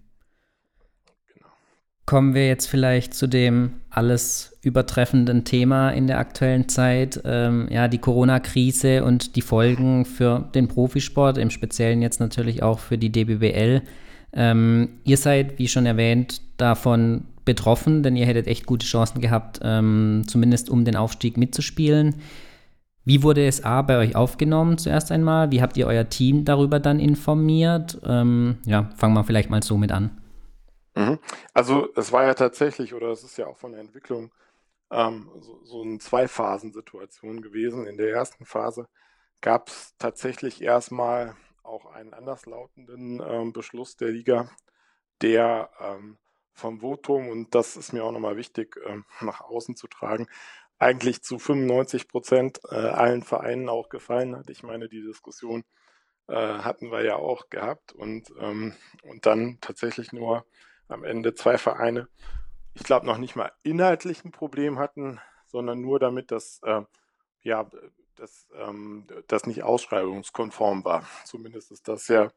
[2.07, 7.89] Kommen wir jetzt vielleicht zu dem alles übertreffenden Thema in der aktuellen Zeit, ähm, ja,
[7.89, 13.11] die Corona-Krise und die Folgen für den Profisport, im Speziellen jetzt natürlich auch für die
[13.11, 13.83] DBBL.
[14.33, 19.61] Ähm, ihr seid, wie schon erwähnt, davon betroffen, denn ihr hättet echt gute Chancen gehabt,
[19.63, 22.17] ähm, zumindest um den Aufstieg mitzuspielen.
[23.05, 25.51] Wie wurde es A bei euch aufgenommen zuerst einmal?
[25.51, 28.01] Wie habt ihr euer Team darüber dann informiert?
[28.05, 30.23] Ähm, ja, fangen wir vielleicht mal so mit an.
[30.97, 31.19] Mhm.
[31.53, 34.33] Also es war ja tatsächlich, oder es ist ja auch von der Entwicklung
[34.91, 37.87] ähm, so, so eine Zwei-Phasen-Situation gewesen.
[37.87, 38.89] In der ersten Phase
[39.43, 44.49] gab es tatsächlich erstmal auch einen anderslautenden ähm, Beschluss der Liga,
[45.21, 46.17] der ähm,
[46.55, 50.29] vom Votum, und das ist mir auch nochmal wichtig, ähm, nach außen zu tragen,
[50.79, 54.51] eigentlich zu 95 Prozent äh, allen Vereinen auch gefallen hat.
[54.51, 55.65] Ich meine, die Diskussion
[56.29, 60.47] äh, hatten wir ja auch gehabt und, ähm, und dann tatsächlich nur
[60.89, 62.09] am Ende zwei Vereine,
[62.75, 66.83] ich glaube, noch nicht mal inhaltlich ein Problem hatten, sondern nur damit, dass äh,
[67.43, 67.71] ja,
[68.17, 71.05] dass ähm, das nicht ausschreibungskonform war.
[71.25, 72.31] Zumindest ist das ja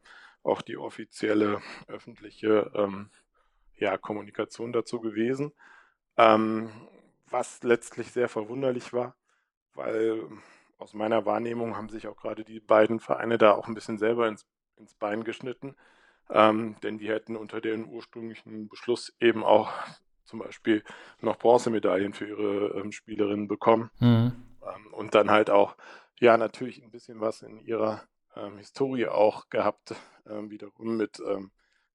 [0.44, 3.10] auch die offizielle öffentliche ähm,
[3.78, 5.54] ja, Kommunikation dazu gewesen.
[6.18, 6.70] Ähm,
[7.30, 9.16] was letztlich sehr verwunderlich war,
[9.74, 10.28] weil
[10.78, 14.28] aus meiner Wahrnehmung haben sich auch gerade die beiden Vereine da auch ein bisschen selber
[14.28, 14.46] ins,
[14.78, 15.76] ins Bein geschnitten.
[16.30, 19.72] Ähm, denn wir hätten unter dem ursprünglichen Beschluss eben auch
[20.26, 20.84] zum Beispiel
[21.22, 23.90] noch Bronzemedaillen für ihre ähm, Spielerinnen bekommen.
[24.00, 24.34] Mhm.
[24.62, 25.78] Ähm, und dann halt auch,
[26.20, 28.04] ja, natürlich ein bisschen was in ihrer
[28.36, 29.96] ähm, Historie auch gehabt,
[30.28, 31.22] ähm, wiederum mit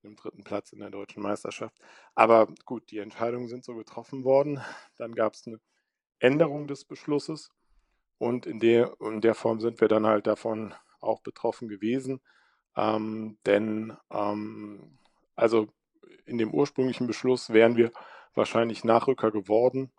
[0.05, 1.77] einem dritten Platz in der deutschen Meisterschaft.
[2.15, 4.61] Aber gut, die Entscheidungen sind so getroffen worden.
[4.97, 5.61] Dann gab es eine
[6.19, 7.51] Änderung des Beschlusses
[8.19, 12.21] und in der, in der Form sind wir dann halt davon auch betroffen gewesen.
[12.77, 14.99] Ähm, denn ähm,
[15.35, 15.69] also
[16.25, 17.91] in dem ursprünglichen Beschluss wären wir
[18.35, 19.93] wahrscheinlich Nachrücker geworden.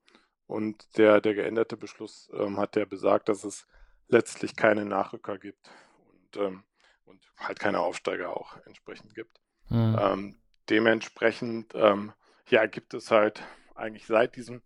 [0.47, 3.67] Und der, der geänderte Beschluss ähm, hat ja besagt, dass es
[4.07, 5.69] letztlich keine Nachrücker gibt
[6.11, 6.63] und, ähm,
[7.05, 9.42] und halt keine Aufsteiger auch entsprechend gibt.
[9.69, 9.97] Mhm.
[9.99, 10.35] Ähm,
[10.69, 12.13] dementsprechend ähm,
[12.49, 13.43] ja, gibt es halt
[13.75, 14.61] eigentlich seit diesem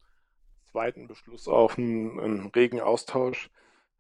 [0.72, 3.50] zweiten Beschluss auch einen, einen regen Austausch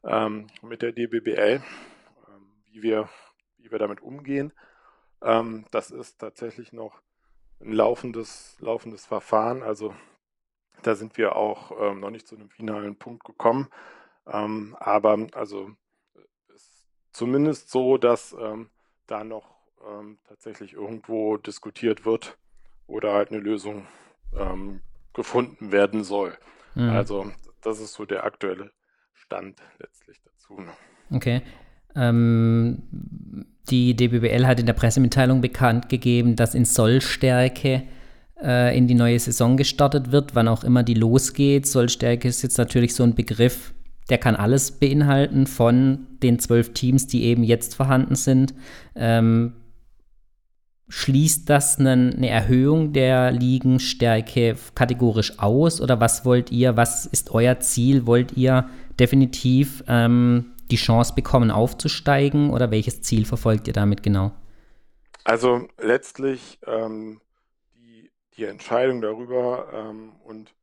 [0.03, 1.61] ähm, mit der DBBL,
[2.27, 3.09] ähm, wie wir
[3.57, 4.53] wie wir damit umgehen.
[5.21, 7.01] Ähm, das ist tatsächlich noch
[7.59, 9.63] ein laufendes, laufendes Verfahren.
[9.63, 9.95] Also
[10.83, 13.69] da sind wir auch ähm, noch nicht zu einem finalen Punkt gekommen.
[14.25, 15.71] Ähm, aber also
[16.53, 18.69] ist zumindest so, dass ähm,
[19.07, 22.37] da noch ähm, tatsächlich irgendwo diskutiert wird
[22.87, 23.87] oder halt eine Lösung
[24.35, 24.81] ähm,
[25.13, 26.37] gefunden werden soll.
[26.75, 26.89] Mhm.
[26.89, 28.71] Also das ist so der aktuelle
[29.13, 30.61] Stand letztlich dazu.
[30.61, 30.71] Ne?
[31.11, 31.41] Okay.
[31.95, 32.83] Ähm,
[33.69, 37.83] die DBBL hat in der Pressemitteilung bekannt gegeben, dass in Sollstärke
[38.41, 41.65] äh, in die neue Saison gestartet wird, wann auch immer die losgeht.
[41.65, 43.73] Sollstärke ist jetzt natürlich so ein Begriff,
[44.09, 48.53] der kann alles beinhalten von den zwölf Teams, die eben jetzt vorhanden sind.
[48.95, 49.53] Ähm,
[50.89, 57.59] schließt das eine, Erhöhung der Ligenstärke kategorisch aus oder was wollt ihr, was ist euer
[57.59, 58.07] Ziel?
[58.07, 58.69] Wollt ihr
[58.99, 64.31] definitiv ähm, die Chance bekommen, aufzusteigen oder welches Ziel verfolgt ihr damit genau?
[65.25, 67.19] Also letztlich ähm,
[67.75, 70.53] die, die Entscheidung darüber ähm, und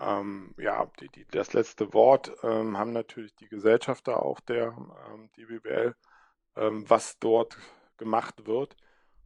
[0.00, 4.74] ähm, ja, die, die, das letzte Wort ähm, haben natürlich die Gesellschafter auch der
[5.12, 5.94] ähm, DBBL,
[6.54, 7.56] was dort
[7.96, 8.76] gemacht wird.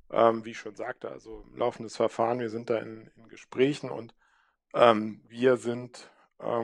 [0.09, 4.15] Wie ich schon sagte, also laufendes Verfahren, wir sind da in, in Gesprächen und
[4.73, 6.11] wir sind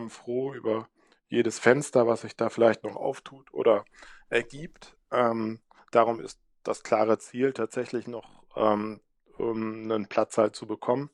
[0.09, 0.89] froh über
[1.33, 3.87] jedes Fenster, was sich da vielleicht noch auftut oder
[4.29, 4.99] ergibt.
[5.11, 9.01] Ähm, darum ist das klare Ziel tatsächlich noch, ähm,
[9.39, 11.09] um einen Platz halt zu bekommen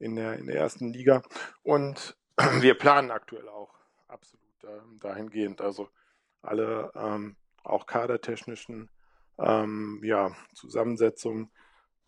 [0.00, 1.22] in der, in der ersten Liga.
[1.62, 2.16] Und
[2.60, 3.72] wir planen aktuell auch
[4.08, 4.40] absolut
[4.98, 5.60] dahingehend.
[5.60, 5.88] Also
[6.42, 8.90] alle ähm, auch kadertechnischen
[9.38, 11.48] ähm, ja, Zusammensetzungen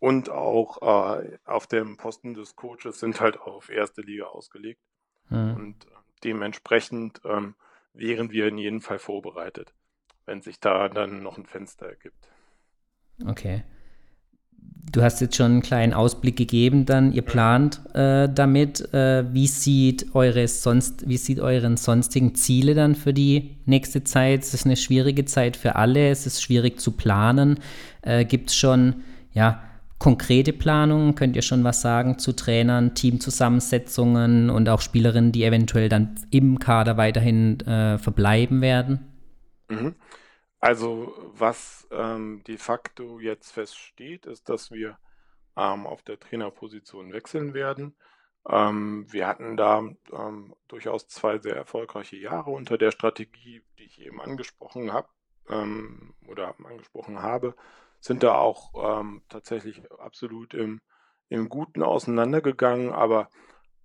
[0.03, 4.81] und auch äh, auf dem Posten des Coaches sind halt auf erste Liga ausgelegt.
[5.29, 5.53] Mhm.
[5.55, 5.89] Und äh,
[6.25, 7.55] dementsprechend ähm,
[7.93, 9.73] wären wir in jedem Fall vorbereitet,
[10.25, 12.27] wenn sich da dann noch ein Fenster ergibt.
[13.25, 13.63] Okay.
[14.91, 18.93] Du hast jetzt schon einen kleinen Ausblick gegeben, dann ihr plant äh, damit.
[18.93, 24.41] Äh, wie sieht eure sonst, wie sieht euren sonstigen Ziele dann für die nächste Zeit?
[24.41, 27.61] Es ist eine schwierige Zeit für alle, es ist schwierig zu planen.
[28.01, 29.63] Äh, Gibt es schon ja,
[30.03, 31.15] konkrete Planungen?
[31.15, 36.59] Könnt ihr schon was sagen zu Trainern, Teamzusammensetzungen und auch Spielerinnen, die eventuell dann im
[36.59, 39.07] Kader weiterhin äh, verbleiben werden?
[39.69, 39.95] Mhm.
[40.59, 44.97] Also was ähm, de facto jetzt feststeht, ist, dass wir
[45.55, 47.95] ähm, auf der Trainerposition wechseln werden.
[48.49, 54.01] Ähm, wir hatten da ähm, durchaus zwei sehr erfolgreiche Jahre unter der Strategie, die ich
[54.01, 55.07] eben angesprochen habe
[55.47, 57.55] ähm, oder angesprochen habe,
[58.03, 60.81] sind da auch ähm, tatsächlich absolut im,
[61.29, 62.91] im Guten auseinandergegangen.
[62.91, 63.29] Aber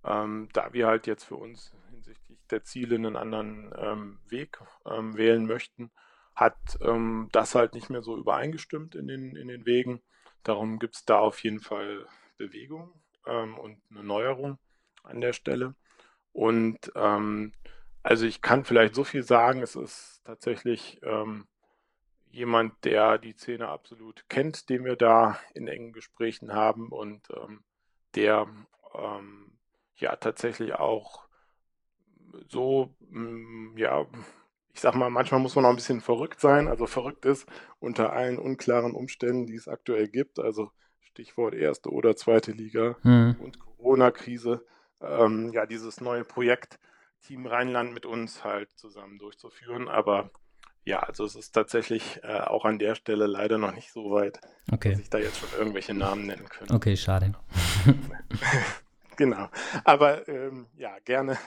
[0.01, 5.91] da wir halt jetzt für uns hinsichtlich der Ziele einen anderen Weg wählen möchten,
[6.39, 10.01] hat ähm, das halt nicht mehr so übereingestimmt in den, in den Wegen.
[10.43, 12.07] Darum gibt es da auf jeden Fall
[12.37, 12.93] Bewegung
[13.27, 14.57] ähm, und eine Neuerung
[15.03, 15.75] an der Stelle.
[16.31, 17.51] Und ähm,
[18.03, 21.45] also ich kann vielleicht so viel sagen, es ist tatsächlich ähm,
[22.29, 27.63] jemand, der die Szene absolut kennt, den wir da in engen Gesprächen haben und ähm,
[28.15, 28.47] der
[28.93, 29.57] ähm,
[29.95, 31.27] ja tatsächlich auch
[32.47, 34.05] so mm, ja
[34.73, 36.69] ich sag mal, manchmal muss man auch ein bisschen verrückt sein.
[36.69, 37.45] Also verrückt ist
[37.79, 40.39] unter allen unklaren Umständen, die es aktuell gibt.
[40.39, 40.71] Also
[41.01, 43.35] Stichwort erste oder zweite Liga mhm.
[43.41, 44.65] und Corona-Krise.
[45.01, 46.79] Ähm, ja, dieses neue Projekt
[47.21, 49.89] Team Rheinland mit uns halt zusammen durchzuführen.
[49.89, 50.31] Aber
[50.85, 54.39] ja, also es ist tatsächlich äh, auch an der Stelle leider noch nicht so weit,
[54.71, 54.91] okay.
[54.91, 56.73] dass ich da jetzt schon irgendwelche Namen nennen könnte.
[56.73, 57.33] Okay, schade.
[59.17, 59.49] genau.
[59.83, 61.37] Aber ähm, ja, gerne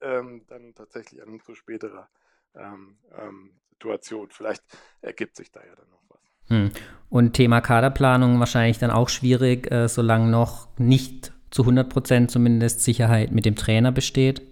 [0.00, 2.08] ähm, dann tatsächlich an zu späterer
[2.54, 4.28] ähm, ähm, Situation.
[4.30, 4.62] Vielleicht
[5.00, 6.20] ergibt sich da ja dann noch was.
[6.48, 6.70] Hm.
[7.08, 12.82] Und Thema Kaderplanung wahrscheinlich dann auch schwierig, äh, solange noch nicht zu 100 Prozent zumindest
[12.82, 14.42] Sicherheit mit dem Trainer besteht?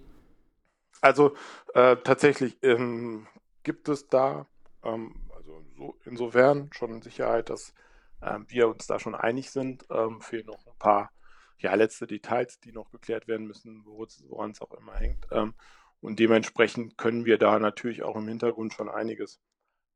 [1.01, 1.35] Also
[1.73, 3.27] äh, tatsächlich ähm,
[3.69, 4.47] gibt es da,
[4.83, 7.75] ähm, also so, insofern schon Sicherheit, dass
[8.19, 9.85] äh, wir uns da schon einig sind.
[9.91, 11.11] Ähm, fehlen noch ein paar
[11.59, 15.27] ja, letzte Details, die noch geklärt werden müssen, woran es auch immer hängt.
[15.29, 15.53] Ähm,
[16.01, 19.39] und dementsprechend können wir da natürlich auch im Hintergrund schon einiges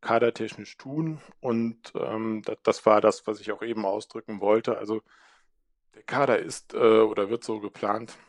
[0.02, 1.20] kadertechnisch tun.
[1.40, 4.78] Und ähm, das, das, war das, was ich auch eben ausdrücken wollte.
[4.78, 5.02] Also
[5.96, 8.20] der Kader ist äh, oder wird so geplant,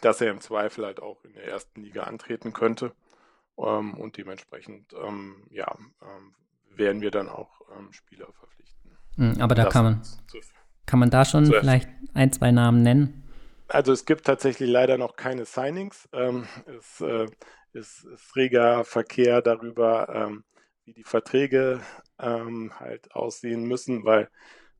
[0.00, 2.92] dass er im Zweifel halt auch in der ersten Liga antreten könnte.
[3.58, 6.34] Ähm, und dementsprechend, ähm, ja, ähm,
[6.76, 8.96] werden wir dann auch ähm, Spieler verpflichten.
[9.16, 10.02] Hm, aber da kann man,
[10.86, 13.24] kann man da schon vielleicht ein, zwei Namen nennen?
[13.68, 16.08] Also es gibt tatsächlich leider noch keine Signings.
[16.12, 17.26] Ähm, es äh,
[17.72, 20.40] ist, ist, reger Verkehr darüber,
[20.84, 21.80] wie die Verträge
[22.18, 24.28] halt aussehen müssen, weil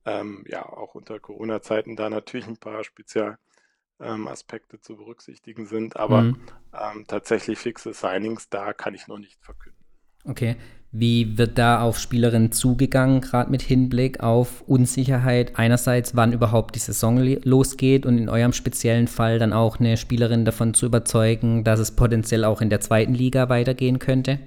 [0.04, 3.49] ähm, ja auch unter Corona-Zeiten da natürlich ein paar Spezialaspekte
[4.00, 4.28] ähm,
[4.80, 5.96] zu berücksichtigen sind.
[5.96, 6.36] Aber mhm.
[6.72, 9.80] Ähm, tatsächlich fixe Signings, da kann ich noch nicht verkünden.
[10.24, 10.56] Okay.
[10.92, 15.56] Wie wird da auf Spielerinnen zugegangen, gerade mit Hinblick auf Unsicherheit?
[15.56, 20.44] Einerseits, wann überhaupt die Saison losgeht und in eurem speziellen Fall dann auch eine Spielerin
[20.44, 24.40] davon zu überzeugen, dass es potenziell auch in der zweiten Liga weitergehen könnte?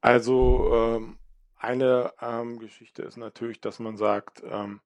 [0.00, 1.18] Also ähm,
[1.58, 4.80] eine ähm, Geschichte ist natürlich, dass man sagt, ähm,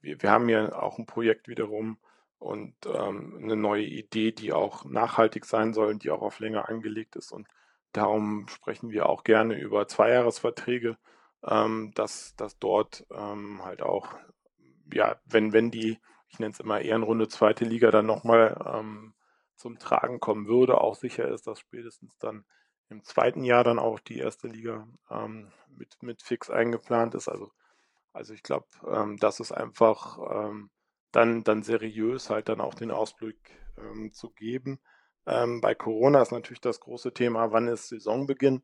[0.00, 1.98] wir, wir, haben ja auch ein Projekt wiederum
[2.38, 7.16] und ähm, eine neue Idee, die auch nachhaltig sein soll, die auch auf länger angelegt
[7.16, 7.48] ist und
[7.92, 10.98] Darum sprechen wir auch gerne über Zweijahresverträge,
[11.42, 14.14] ähm, dass, dass dort ähm, halt auch,
[14.92, 19.14] ja, wenn, wenn die, ich nenne es immer Ehrenrunde zweite Liga dann nochmal ähm,
[19.56, 22.44] zum Tragen kommen würde, auch sicher ist, dass spätestens dann
[22.90, 27.28] im zweiten Jahr dann auch die erste Liga ähm, mit, mit fix eingeplant ist.
[27.28, 27.50] Also,
[28.12, 30.70] also ich glaube, ähm, das ist einfach ähm,
[31.12, 33.36] dann, dann seriös halt dann auch den Ausblick
[33.78, 34.78] ähm, zu geben.
[35.26, 38.62] Ähm, bei Corona ist natürlich das große Thema, wann ist Saisonbeginn,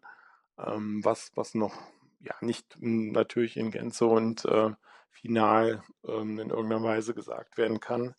[0.59, 1.75] ähm, was, was noch
[2.21, 4.71] ja nicht natürlich in Gänze und äh,
[5.11, 8.15] final ähm, in irgendeiner Weise gesagt werden kann.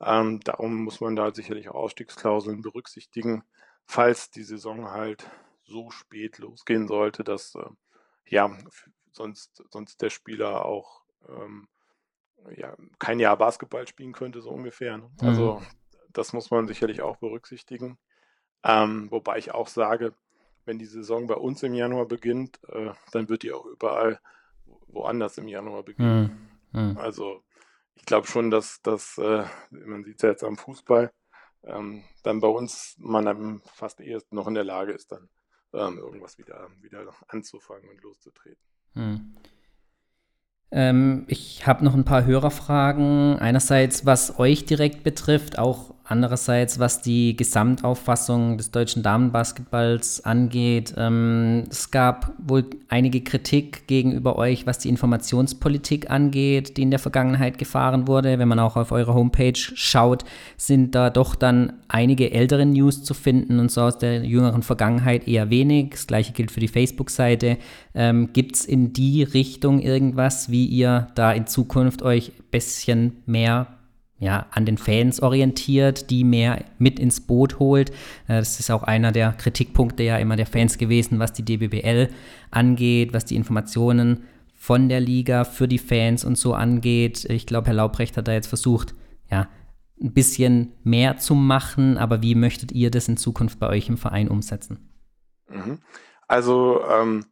[0.00, 3.44] Ähm, darum muss man da sicherlich auch Ausstiegsklauseln berücksichtigen,
[3.84, 5.30] falls die Saison halt
[5.64, 7.68] so spät losgehen sollte, dass äh,
[8.26, 8.56] ja
[9.12, 11.68] sonst, sonst der Spieler auch ähm,
[12.56, 14.98] ja, kein Jahr Basketball spielen könnte, so ungefähr.
[14.98, 15.10] Ne?
[15.20, 15.66] Also mhm.
[16.12, 17.98] Das muss man sicherlich auch berücksichtigen.
[18.64, 20.14] Ähm, wobei ich auch sage,
[20.64, 24.20] wenn die Saison bei uns im Januar beginnt, äh, dann wird die auch überall
[24.86, 26.50] woanders im Januar beginnen.
[26.72, 26.96] Mhm.
[26.96, 27.42] Also
[27.94, 31.12] ich glaube schon, dass das, äh, man sieht es ja jetzt am Fußball,
[31.64, 35.28] ähm, dann bei uns man fast ehesten noch in der Lage ist, dann
[35.72, 38.62] ähm, irgendwas wieder, wieder anzufangen und loszutreten.
[38.94, 39.36] Mhm.
[40.72, 43.38] Ähm, ich habe noch ein paar Hörerfragen.
[43.38, 50.94] Einerseits, was euch direkt betrifft, auch andererseits, was die Gesamtauffassung des deutschen Damenbasketballs angeht.
[50.96, 56.98] Ähm, es gab wohl einige Kritik gegenüber euch, was die Informationspolitik angeht, die in der
[56.98, 58.38] Vergangenheit gefahren wurde.
[58.38, 60.24] Wenn man auch auf eure Homepage schaut,
[60.56, 65.26] sind da doch dann einige ältere News zu finden und so aus der jüngeren Vergangenheit
[65.26, 65.90] eher wenig.
[65.92, 67.56] Das gleiche gilt für die Facebook-Seite.
[67.94, 73.22] Ähm, Gibt es in die Richtung irgendwas, wie ihr da in Zukunft euch ein bisschen
[73.24, 73.66] mehr
[74.22, 77.90] ja, an den Fans orientiert, die mehr mit ins Boot holt.
[78.28, 82.08] Äh, das ist auch einer der Kritikpunkte ja immer der Fans gewesen, was die DBBL
[82.52, 84.22] angeht, was die Informationen
[84.54, 87.24] von der Liga für die Fans und so angeht.
[87.24, 88.94] Ich glaube, Herr Laubrecht hat da jetzt versucht,
[89.28, 89.48] ja,
[90.00, 93.96] ein bisschen mehr zu machen, aber wie möchtet ihr das in Zukunft bei euch im
[93.96, 94.88] Verein umsetzen?
[95.48, 95.80] Mhm.
[96.28, 97.24] Also ähm,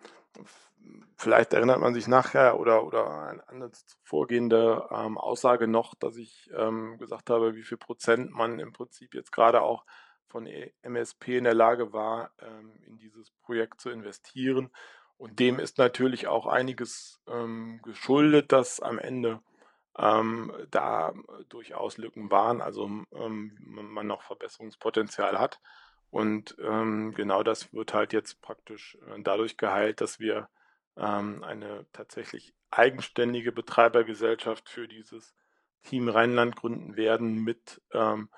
[1.21, 3.71] Vielleicht erinnert man sich nachher oder, oder eine andere
[4.03, 9.15] vorgehende ähm, Aussage noch, dass ich ähm, gesagt habe, wie viel Prozent man im Prinzip
[9.15, 9.85] jetzt gerade auch
[10.29, 14.71] von e MSP in der Lage war, ähm, in dieses Projekt zu investieren.
[15.19, 19.41] Und dem ist natürlich auch einiges ähm, geschuldet, dass am Ende
[19.99, 21.13] ähm, da
[21.51, 25.61] durchaus Lücken waren, also ähm, man noch Verbesserungspotenzial hat.
[26.11, 30.49] Und genau das wird halt jetzt praktisch äh, dadurch geheilt, dass wir
[30.97, 35.35] ähm, eine tatsächlich eigenständige Betreibergesellschaft für dieses
[35.83, 38.29] Team Rheinland gründen werden mit ähm,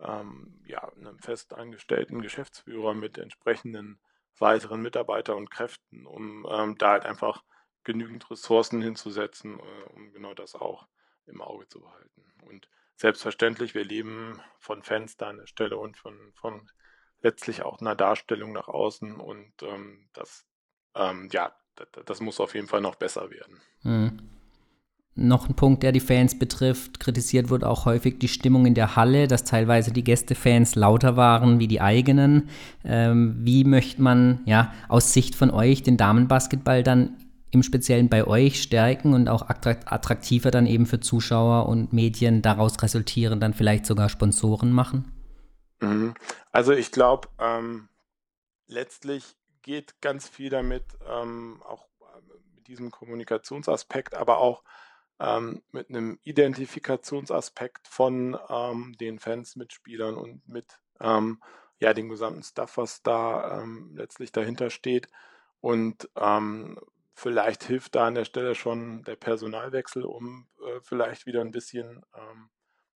[0.00, 4.00] ähm, ja, einem fest angestellten Geschäftsführer mit entsprechenden
[4.38, 7.42] weiteren Mitarbeitern und Kräften, um ähm, da halt einfach
[7.84, 10.88] genügend Ressourcen hinzusetzen, äh, um genau das auch
[11.26, 12.24] im Auge zu behalten.
[12.42, 16.70] Und selbstverständlich, wir leben von Fans da an der Stelle und von, von
[17.20, 20.46] letztlich auch einer Darstellung nach außen und ähm, das,
[20.94, 21.54] ähm, ja,
[22.06, 23.60] das, muss auf jeden Fall noch besser werden.
[23.82, 24.18] Mhm.
[25.16, 28.96] Noch ein Punkt, der die Fans betrifft, kritisiert wurde auch häufig die Stimmung in der
[28.96, 32.48] Halle, dass teilweise die Gästefans lauter waren wie die eigenen.
[32.84, 37.16] Ähm, wie möchte man ja aus Sicht von euch den Damenbasketball dann
[37.50, 42.80] im Speziellen bei euch stärken und auch attraktiver dann eben für Zuschauer und Medien daraus
[42.80, 45.10] resultieren, dann vielleicht sogar Sponsoren machen?
[45.80, 46.14] Mhm.
[46.52, 47.88] Also ich glaube, ähm,
[48.68, 52.20] letztlich geht ganz viel damit, ähm, auch äh,
[52.54, 54.62] mit diesem Kommunikationsaspekt, aber auch
[55.18, 61.42] ähm, mit einem Identifikationsaspekt von ähm, den Fans, Mitspielern und mit ähm,
[61.78, 65.08] ja, dem gesamten Stuff, was da ähm, letztlich dahinter steht.
[65.60, 66.78] Und ähm,
[67.14, 72.04] vielleicht hilft da an der Stelle schon der Personalwechsel, um äh, vielleicht wieder ein bisschen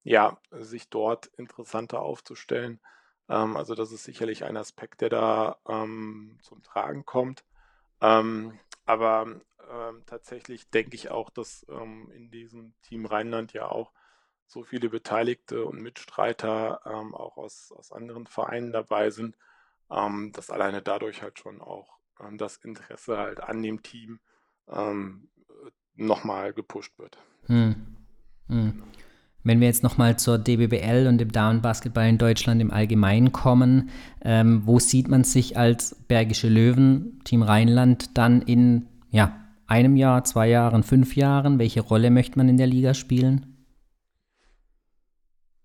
[0.05, 2.81] ja, sich dort interessanter aufzustellen.
[3.29, 7.45] Ähm, also das ist sicherlich ein Aspekt, der da ähm, zum Tragen kommt.
[8.01, 13.93] Ähm, aber ähm, tatsächlich denke ich auch, dass ähm, in diesem Team Rheinland ja auch
[14.47, 19.37] so viele Beteiligte und Mitstreiter ähm, auch aus, aus anderen Vereinen dabei sind,
[19.89, 21.99] dass alleine dadurch halt schon auch
[22.33, 24.19] das Interesse halt an dem Team
[25.95, 27.19] nochmal gepusht wird.
[27.47, 27.97] Hm.
[28.49, 28.83] Hm.
[29.45, 33.91] Wenn wir jetzt nochmal zur DBBL und dem Damenbasketball in Deutschland im Allgemeinen kommen,
[34.23, 40.25] ähm, wo sieht man sich als Bergische Löwen, Team Rheinland, dann in ja, einem Jahr,
[40.25, 41.59] zwei Jahren, fünf Jahren?
[41.59, 43.67] Welche Rolle möchte man in der Liga spielen?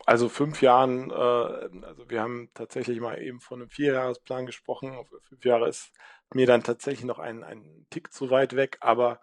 [0.06, 4.92] Also fünf Jahren, äh, also wir haben tatsächlich mal eben von einem Vierjahresplan gesprochen.
[5.30, 5.94] Fünf Jahre ist
[6.34, 9.22] mir dann tatsächlich noch ein, ein Tick zu weit weg, aber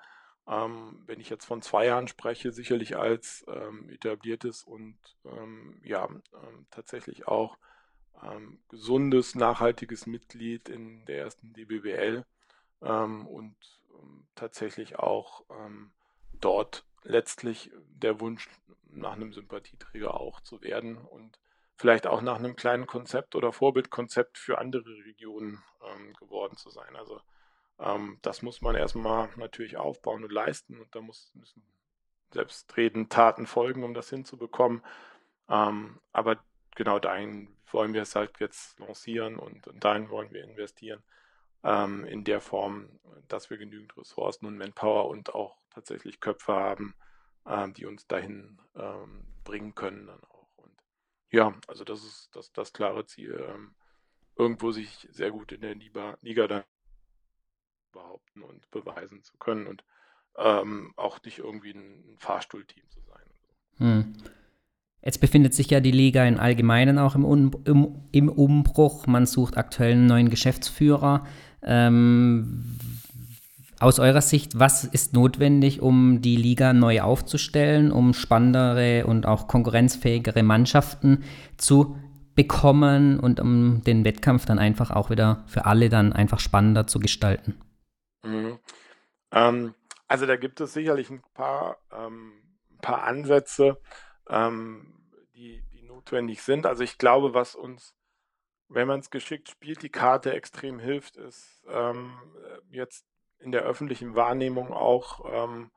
[0.48, 6.04] ähm, wenn ich jetzt von zwei Jahren spreche, sicherlich als ähm, etabliertes und ähm, ja,
[6.04, 7.58] ähm, tatsächlich auch
[8.22, 12.24] ähm, gesundes, nachhaltiges Mitglied in der ersten DBWL
[12.82, 13.56] ähm, und
[14.34, 15.44] tatsächlich auch
[16.34, 18.50] dort letztlich der Wunsch
[18.90, 21.38] nach einem Sympathieträger auch zu werden und
[21.76, 25.62] vielleicht auch nach einem kleinen Konzept oder Vorbildkonzept für andere Regionen
[26.18, 26.94] geworden zu sein.
[26.96, 27.18] Also
[27.78, 31.62] ähm, das muss man erstmal natürlich aufbauen und leisten und da muss, müssen
[32.32, 34.82] selbstredend Taten folgen, um das hinzubekommen.
[35.48, 36.42] Ähm, aber
[36.74, 41.02] genau dahin wollen wir es halt jetzt lancieren und, und dahin wollen wir investieren.
[41.62, 42.88] Ähm, in der Form,
[43.28, 46.94] dass wir genügend Ressourcen und Manpower und auch tatsächlich Köpfe haben,
[47.46, 50.48] ähm, die uns dahin ähm, bringen können dann auch.
[50.56, 50.72] Und
[51.30, 53.74] ja, also das ist das, das klare Ziel, ähm,
[54.36, 56.64] irgendwo sich sehr gut in der Liga, Liga dann
[57.96, 59.82] behaupten und beweisen zu können und
[60.38, 63.24] ähm, auch nicht irgendwie ein Fahrstuhlteam zu sein.
[63.78, 64.12] Hm.
[65.02, 69.06] Jetzt befindet sich ja die Liga im Allgemeinen auch im, um, im, im Umbruch.
[69.06, 71.26] Man sucht aktuell einen neuen Geschäftsführer.
[71.62, 72.76] Ähm,
[73.78, 79.48] aus eurer Sicht, was ist notwendig, um die Liga neu aufzustellen, um spannendere und auch
[79.48, 81.22] konkurrenzfähigere Mannschaften
[81.56, 81.96] zu
[82.34, 87.00] bekommen und um den Wettkampf dann einfach auch wieder für alle dann einfach spannender zu
[87.00, 87.54] gestalten?
[88.22, 88.58] Mhm.
[89.32, 89.74] Ähm,
[90.08, 93.80] also da gibt es sicherlich ein paar, ähm, ein paar Ansätze,
[94.28, 94.94] ähm,
[95.34, 96.66] die, die notwendig sind.
[96.66, 97.94] Also ich glaube, was uns,
[98.68, 102.14] wenn man es geschickt spielt, die Karte extrem hilft, ist ähm,
[102.70, 103.06] jetzt
[103.38, 105.70] in der öffentlichen Wahrnehmung auch ähm,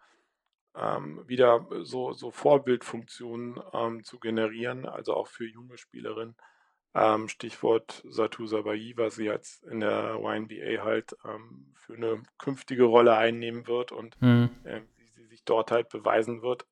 [0.75, 6.35] ähm, wieder so, so Vorbildfunktionen zu generieren, also auch für junge Spielerinnen.
[6.95, 12.85] Ähm, Stichwort Satu Sabai, was sie jetzt in der YNBA halt ähm, für eine künftige
[12.85, 14.49] Rolle einnehmen wird und mhm.
[14.63, 16.65] äh, wie sie sich dort halt beweisen wird.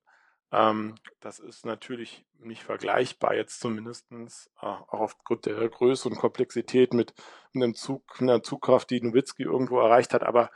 [0.51, 6.93] Ähm, das ist natürlich nicht vergleichbar, jetzt zumindest äh, auch aufgrund der Größe und Komplexität
[6.93, 7.13] mit
[7.53, 10.23] einem Zug, einer Zugkraft, die Nowitzki irgendwo erreicht hat.
[10.23, 10.49] Aber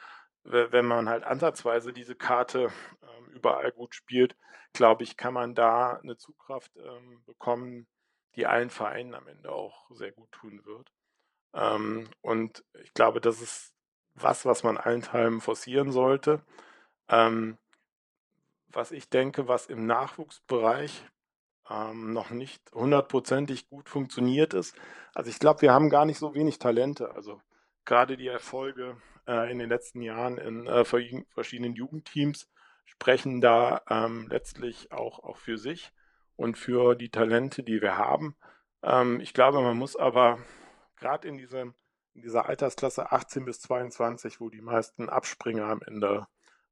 [0.43, 2.71] wenn man halt ansatzweise diese Karte
[3.03, 4.35] ähm, überall gut spielt,
[4.73, 7.87] glaube ich, kann man da eine Zugkraft ähm, bekommen,
[8.35, 10.91] die allen Vereinen am Ende auch sehr gut tun wird.
[11.53, 13.73] Ähm, und ich glaube, das ist
[14.13, 16.43] was, was man allen Teilen forcieren sollte.
[17.09, 17.57] Ähm,
[18.67, 21.03] was ich denke, was im Nachwuchsbereich
[21.69, 24.75] ähm, noch nicht hundertprozentig gut funktioniert ist.
[25.13, 27.13] Also ich glaube, wir haben gar nicht so wenig Talente.
[27.13, 27.41] Also
[27.85, 32.49] gerade die Erfolge äh, in den letzten Jahren in äh, verschiedenen Jugendteams
[32.85, 35.91] sprechen da ähm, letztlich auch, auch für sich
[36.41, 38.35] und für die Talente, die wir haben.
[38.83, 40.39] Ähm, ich glaube, man muss aber
[40.97, 41.73] gerade in, in
[42.21, 46.27] dieser Altersklasse 18 bis 22, wo die meisten Abspringer am Ende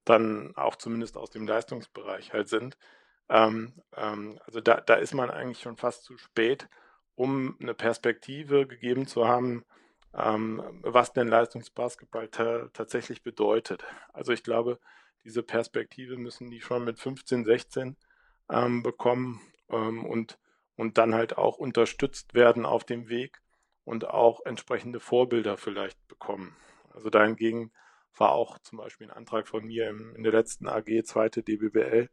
[0.06, 2.78] dann auch zumindest aus dem Leistungsbereich halt sind,
[3.30, 6.68] ähm, ähm, also da, da ist man eigentlich schon fast zu spät,
[7.16, 9.66] um eine Perspektive gegeben zu haben,
[10.16, 13.84] ähm, was denn Leistungsbasketball ta tatsächlich bedeutet.
[14.14, 14.80] Also ich glaube,
[15.24, 17.98] diese Perspektive müssen die schon mit 15, 16
[18.50, 19.40] ähm, bekommen
[19.70, 20.38] ähm, und,
[20.76, 23.42] und dann halt auch unterstützt werden auf dem Weg
[23.86, 26.56] und auch entsprechende Vorbilder vielleicht bekommen.
[26.94, 27.72] Also dahingegen
[28.18, 32.10] war auch zum Beispiel ein Antrag von mir im, in der letzten AG, zweite DBBL,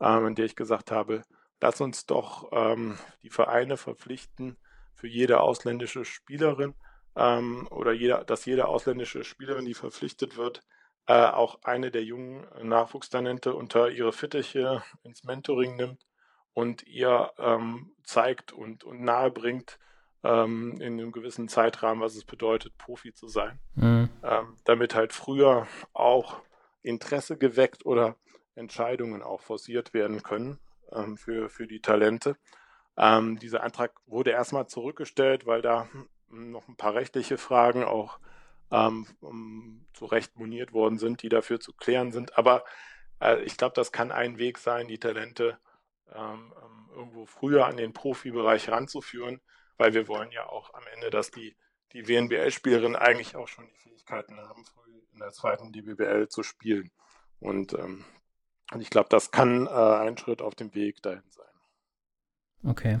[0.00, 1.22] ähm, in der ich gesagt habe,
[1.60, 4.56] lass uns doch ähm, die Vereine verpflichten,
[4.94, 6.74] für jede ausländische Spielerin
[7.16, 10.62] ähm, oder jeder, dass jede ausländische Spielerin, die verpflichtet wird,
[11.06, 16.04] äh, auch eine der jungen Nachwuchstalente unter ihre Fittiche ins Mentoring nimmt
[16.54, 19.78] und ihr ähm, zeigt und, und nahebringt
[20.22, 23.58] ähm, in einem gewissen Zeitrahmen, was es bedeutet, Profi zu sein.
[23.74, 24.08] Mhm.
[24.22, 26.40] Ähm, damit halt früher auch
[26.82, 28.16] Interesse geweckt oder
[28.54, 30.58] Entscheidungen auch forciert werden können
[30.92, 32.36] ähm, für, für die Talente.
[32.96, 35.88] Ähm, dieser Antrag wurde erstmal zurückgestellt, weil da
[36.28, 38.18] noch ein paar rechtliche Fragen auch
[38.70, 42.36] ähm, um, zu Recht moniert worden sind, die dafür zu klären sind.
[42.38, 42.64] Aber
[43.20, 45.58] äh, ich glaube, das kann ein Weg sein, die Talente
[46.14, 49.40] ähm, ähm, irgendwo früher an den Profibereich ranzuführen,
[49.76, 51.56] weil wir wollen ja auch am Ende, dass die,
[51.92, 56.90] die WNBL-Spielerinnen eigentlich auch schon die Fähigkeiten haben, früh in der zweiten DBBL zu spielen.
[57.38, 58.04] Und, ähm,
[58.72, 61.46] und ich glaube, das kann äh, ein Schritt auf dem Weg dahin sein.
[62.64, 63.00] Okay.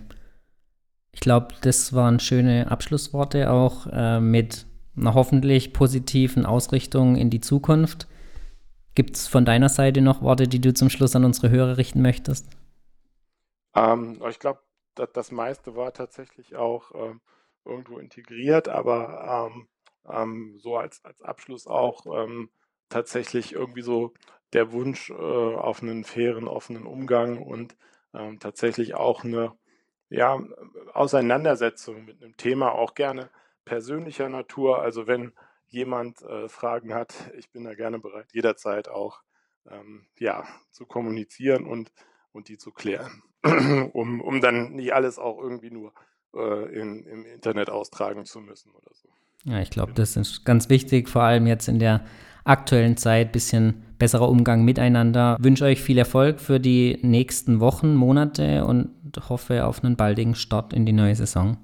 [1.12, 7.40] Ich glaube, das waren schöne Abschlussworte auch äh, mit einer hoffentlich positiven Ausrichtung in die
[7.40, 8.06] Zukunft.
[8.94, 12.02] Gibt es von deiner Seite noch Worte, die du zum Schluss an unsere Hörer richten
[12.02, 12.48] möchtest?
[13.74, 14.60] Ähm, ich glaube,
[14.94, 17.20] das, meiste war tatsächlich auch ähm,
[17.64, 19.68] irgendwo integriert, aber ähm,
[20.08, 22.50] ähm so als, als Abschluss auch ähm,
[22.88, 24.12] tatsächlich irgendwie so
[24.52, 27.76] der Wunsch äh, auf einen fairen, offenen Umgang und
[28.14, 29.56] ähm, tatsächlich auch eine
[30.08, 30.42] ja,
[30.92, 33.30] Auseinandersetzung mit einem Thema, auch gerne
[33.64, 34.82] persönlicher Natur.
[34.82, 35.32] Also wenn
[35.68, 39.22] jemand äh, Fragen hat, ich bin da gerne bereit, jederzeit auch
[40.18, 41.92] ja, zu kommunizieren und,
[42.32, 43.22] und die zu klären,
[43.92, 45.92] um, um dann nicht alles auch irgendwie nur
[46.34, 49.08] äh, in, im Internet austragen zu müssen oder so.
[49.44, 52.04] Ja, ich glaube, das ist ganz wichtig, vor allem jetzt in der
[52.44, 55.36] aktuellen Zeit, bisschen besserer Umgang miteinander.
[55.38, 58.90] Ich wünsche euch viel Erfolg für die nächsten Wochen, Monate und
[59.28, 61.58] hoffe auf einen baldigen Start in die neue Saison.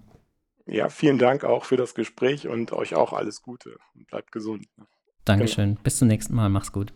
[0.67, 4.67] Ja, vielen Dank auch für das Gespräch und euch auch alles Gute und bleibt gesund.
[5.25, 5.71] Dankeschön.
[5.71, 5.81] Genau.
[5.83, 6.49] Bis zum nächsten Mal.
[6.49, 6.93] Mach's gut.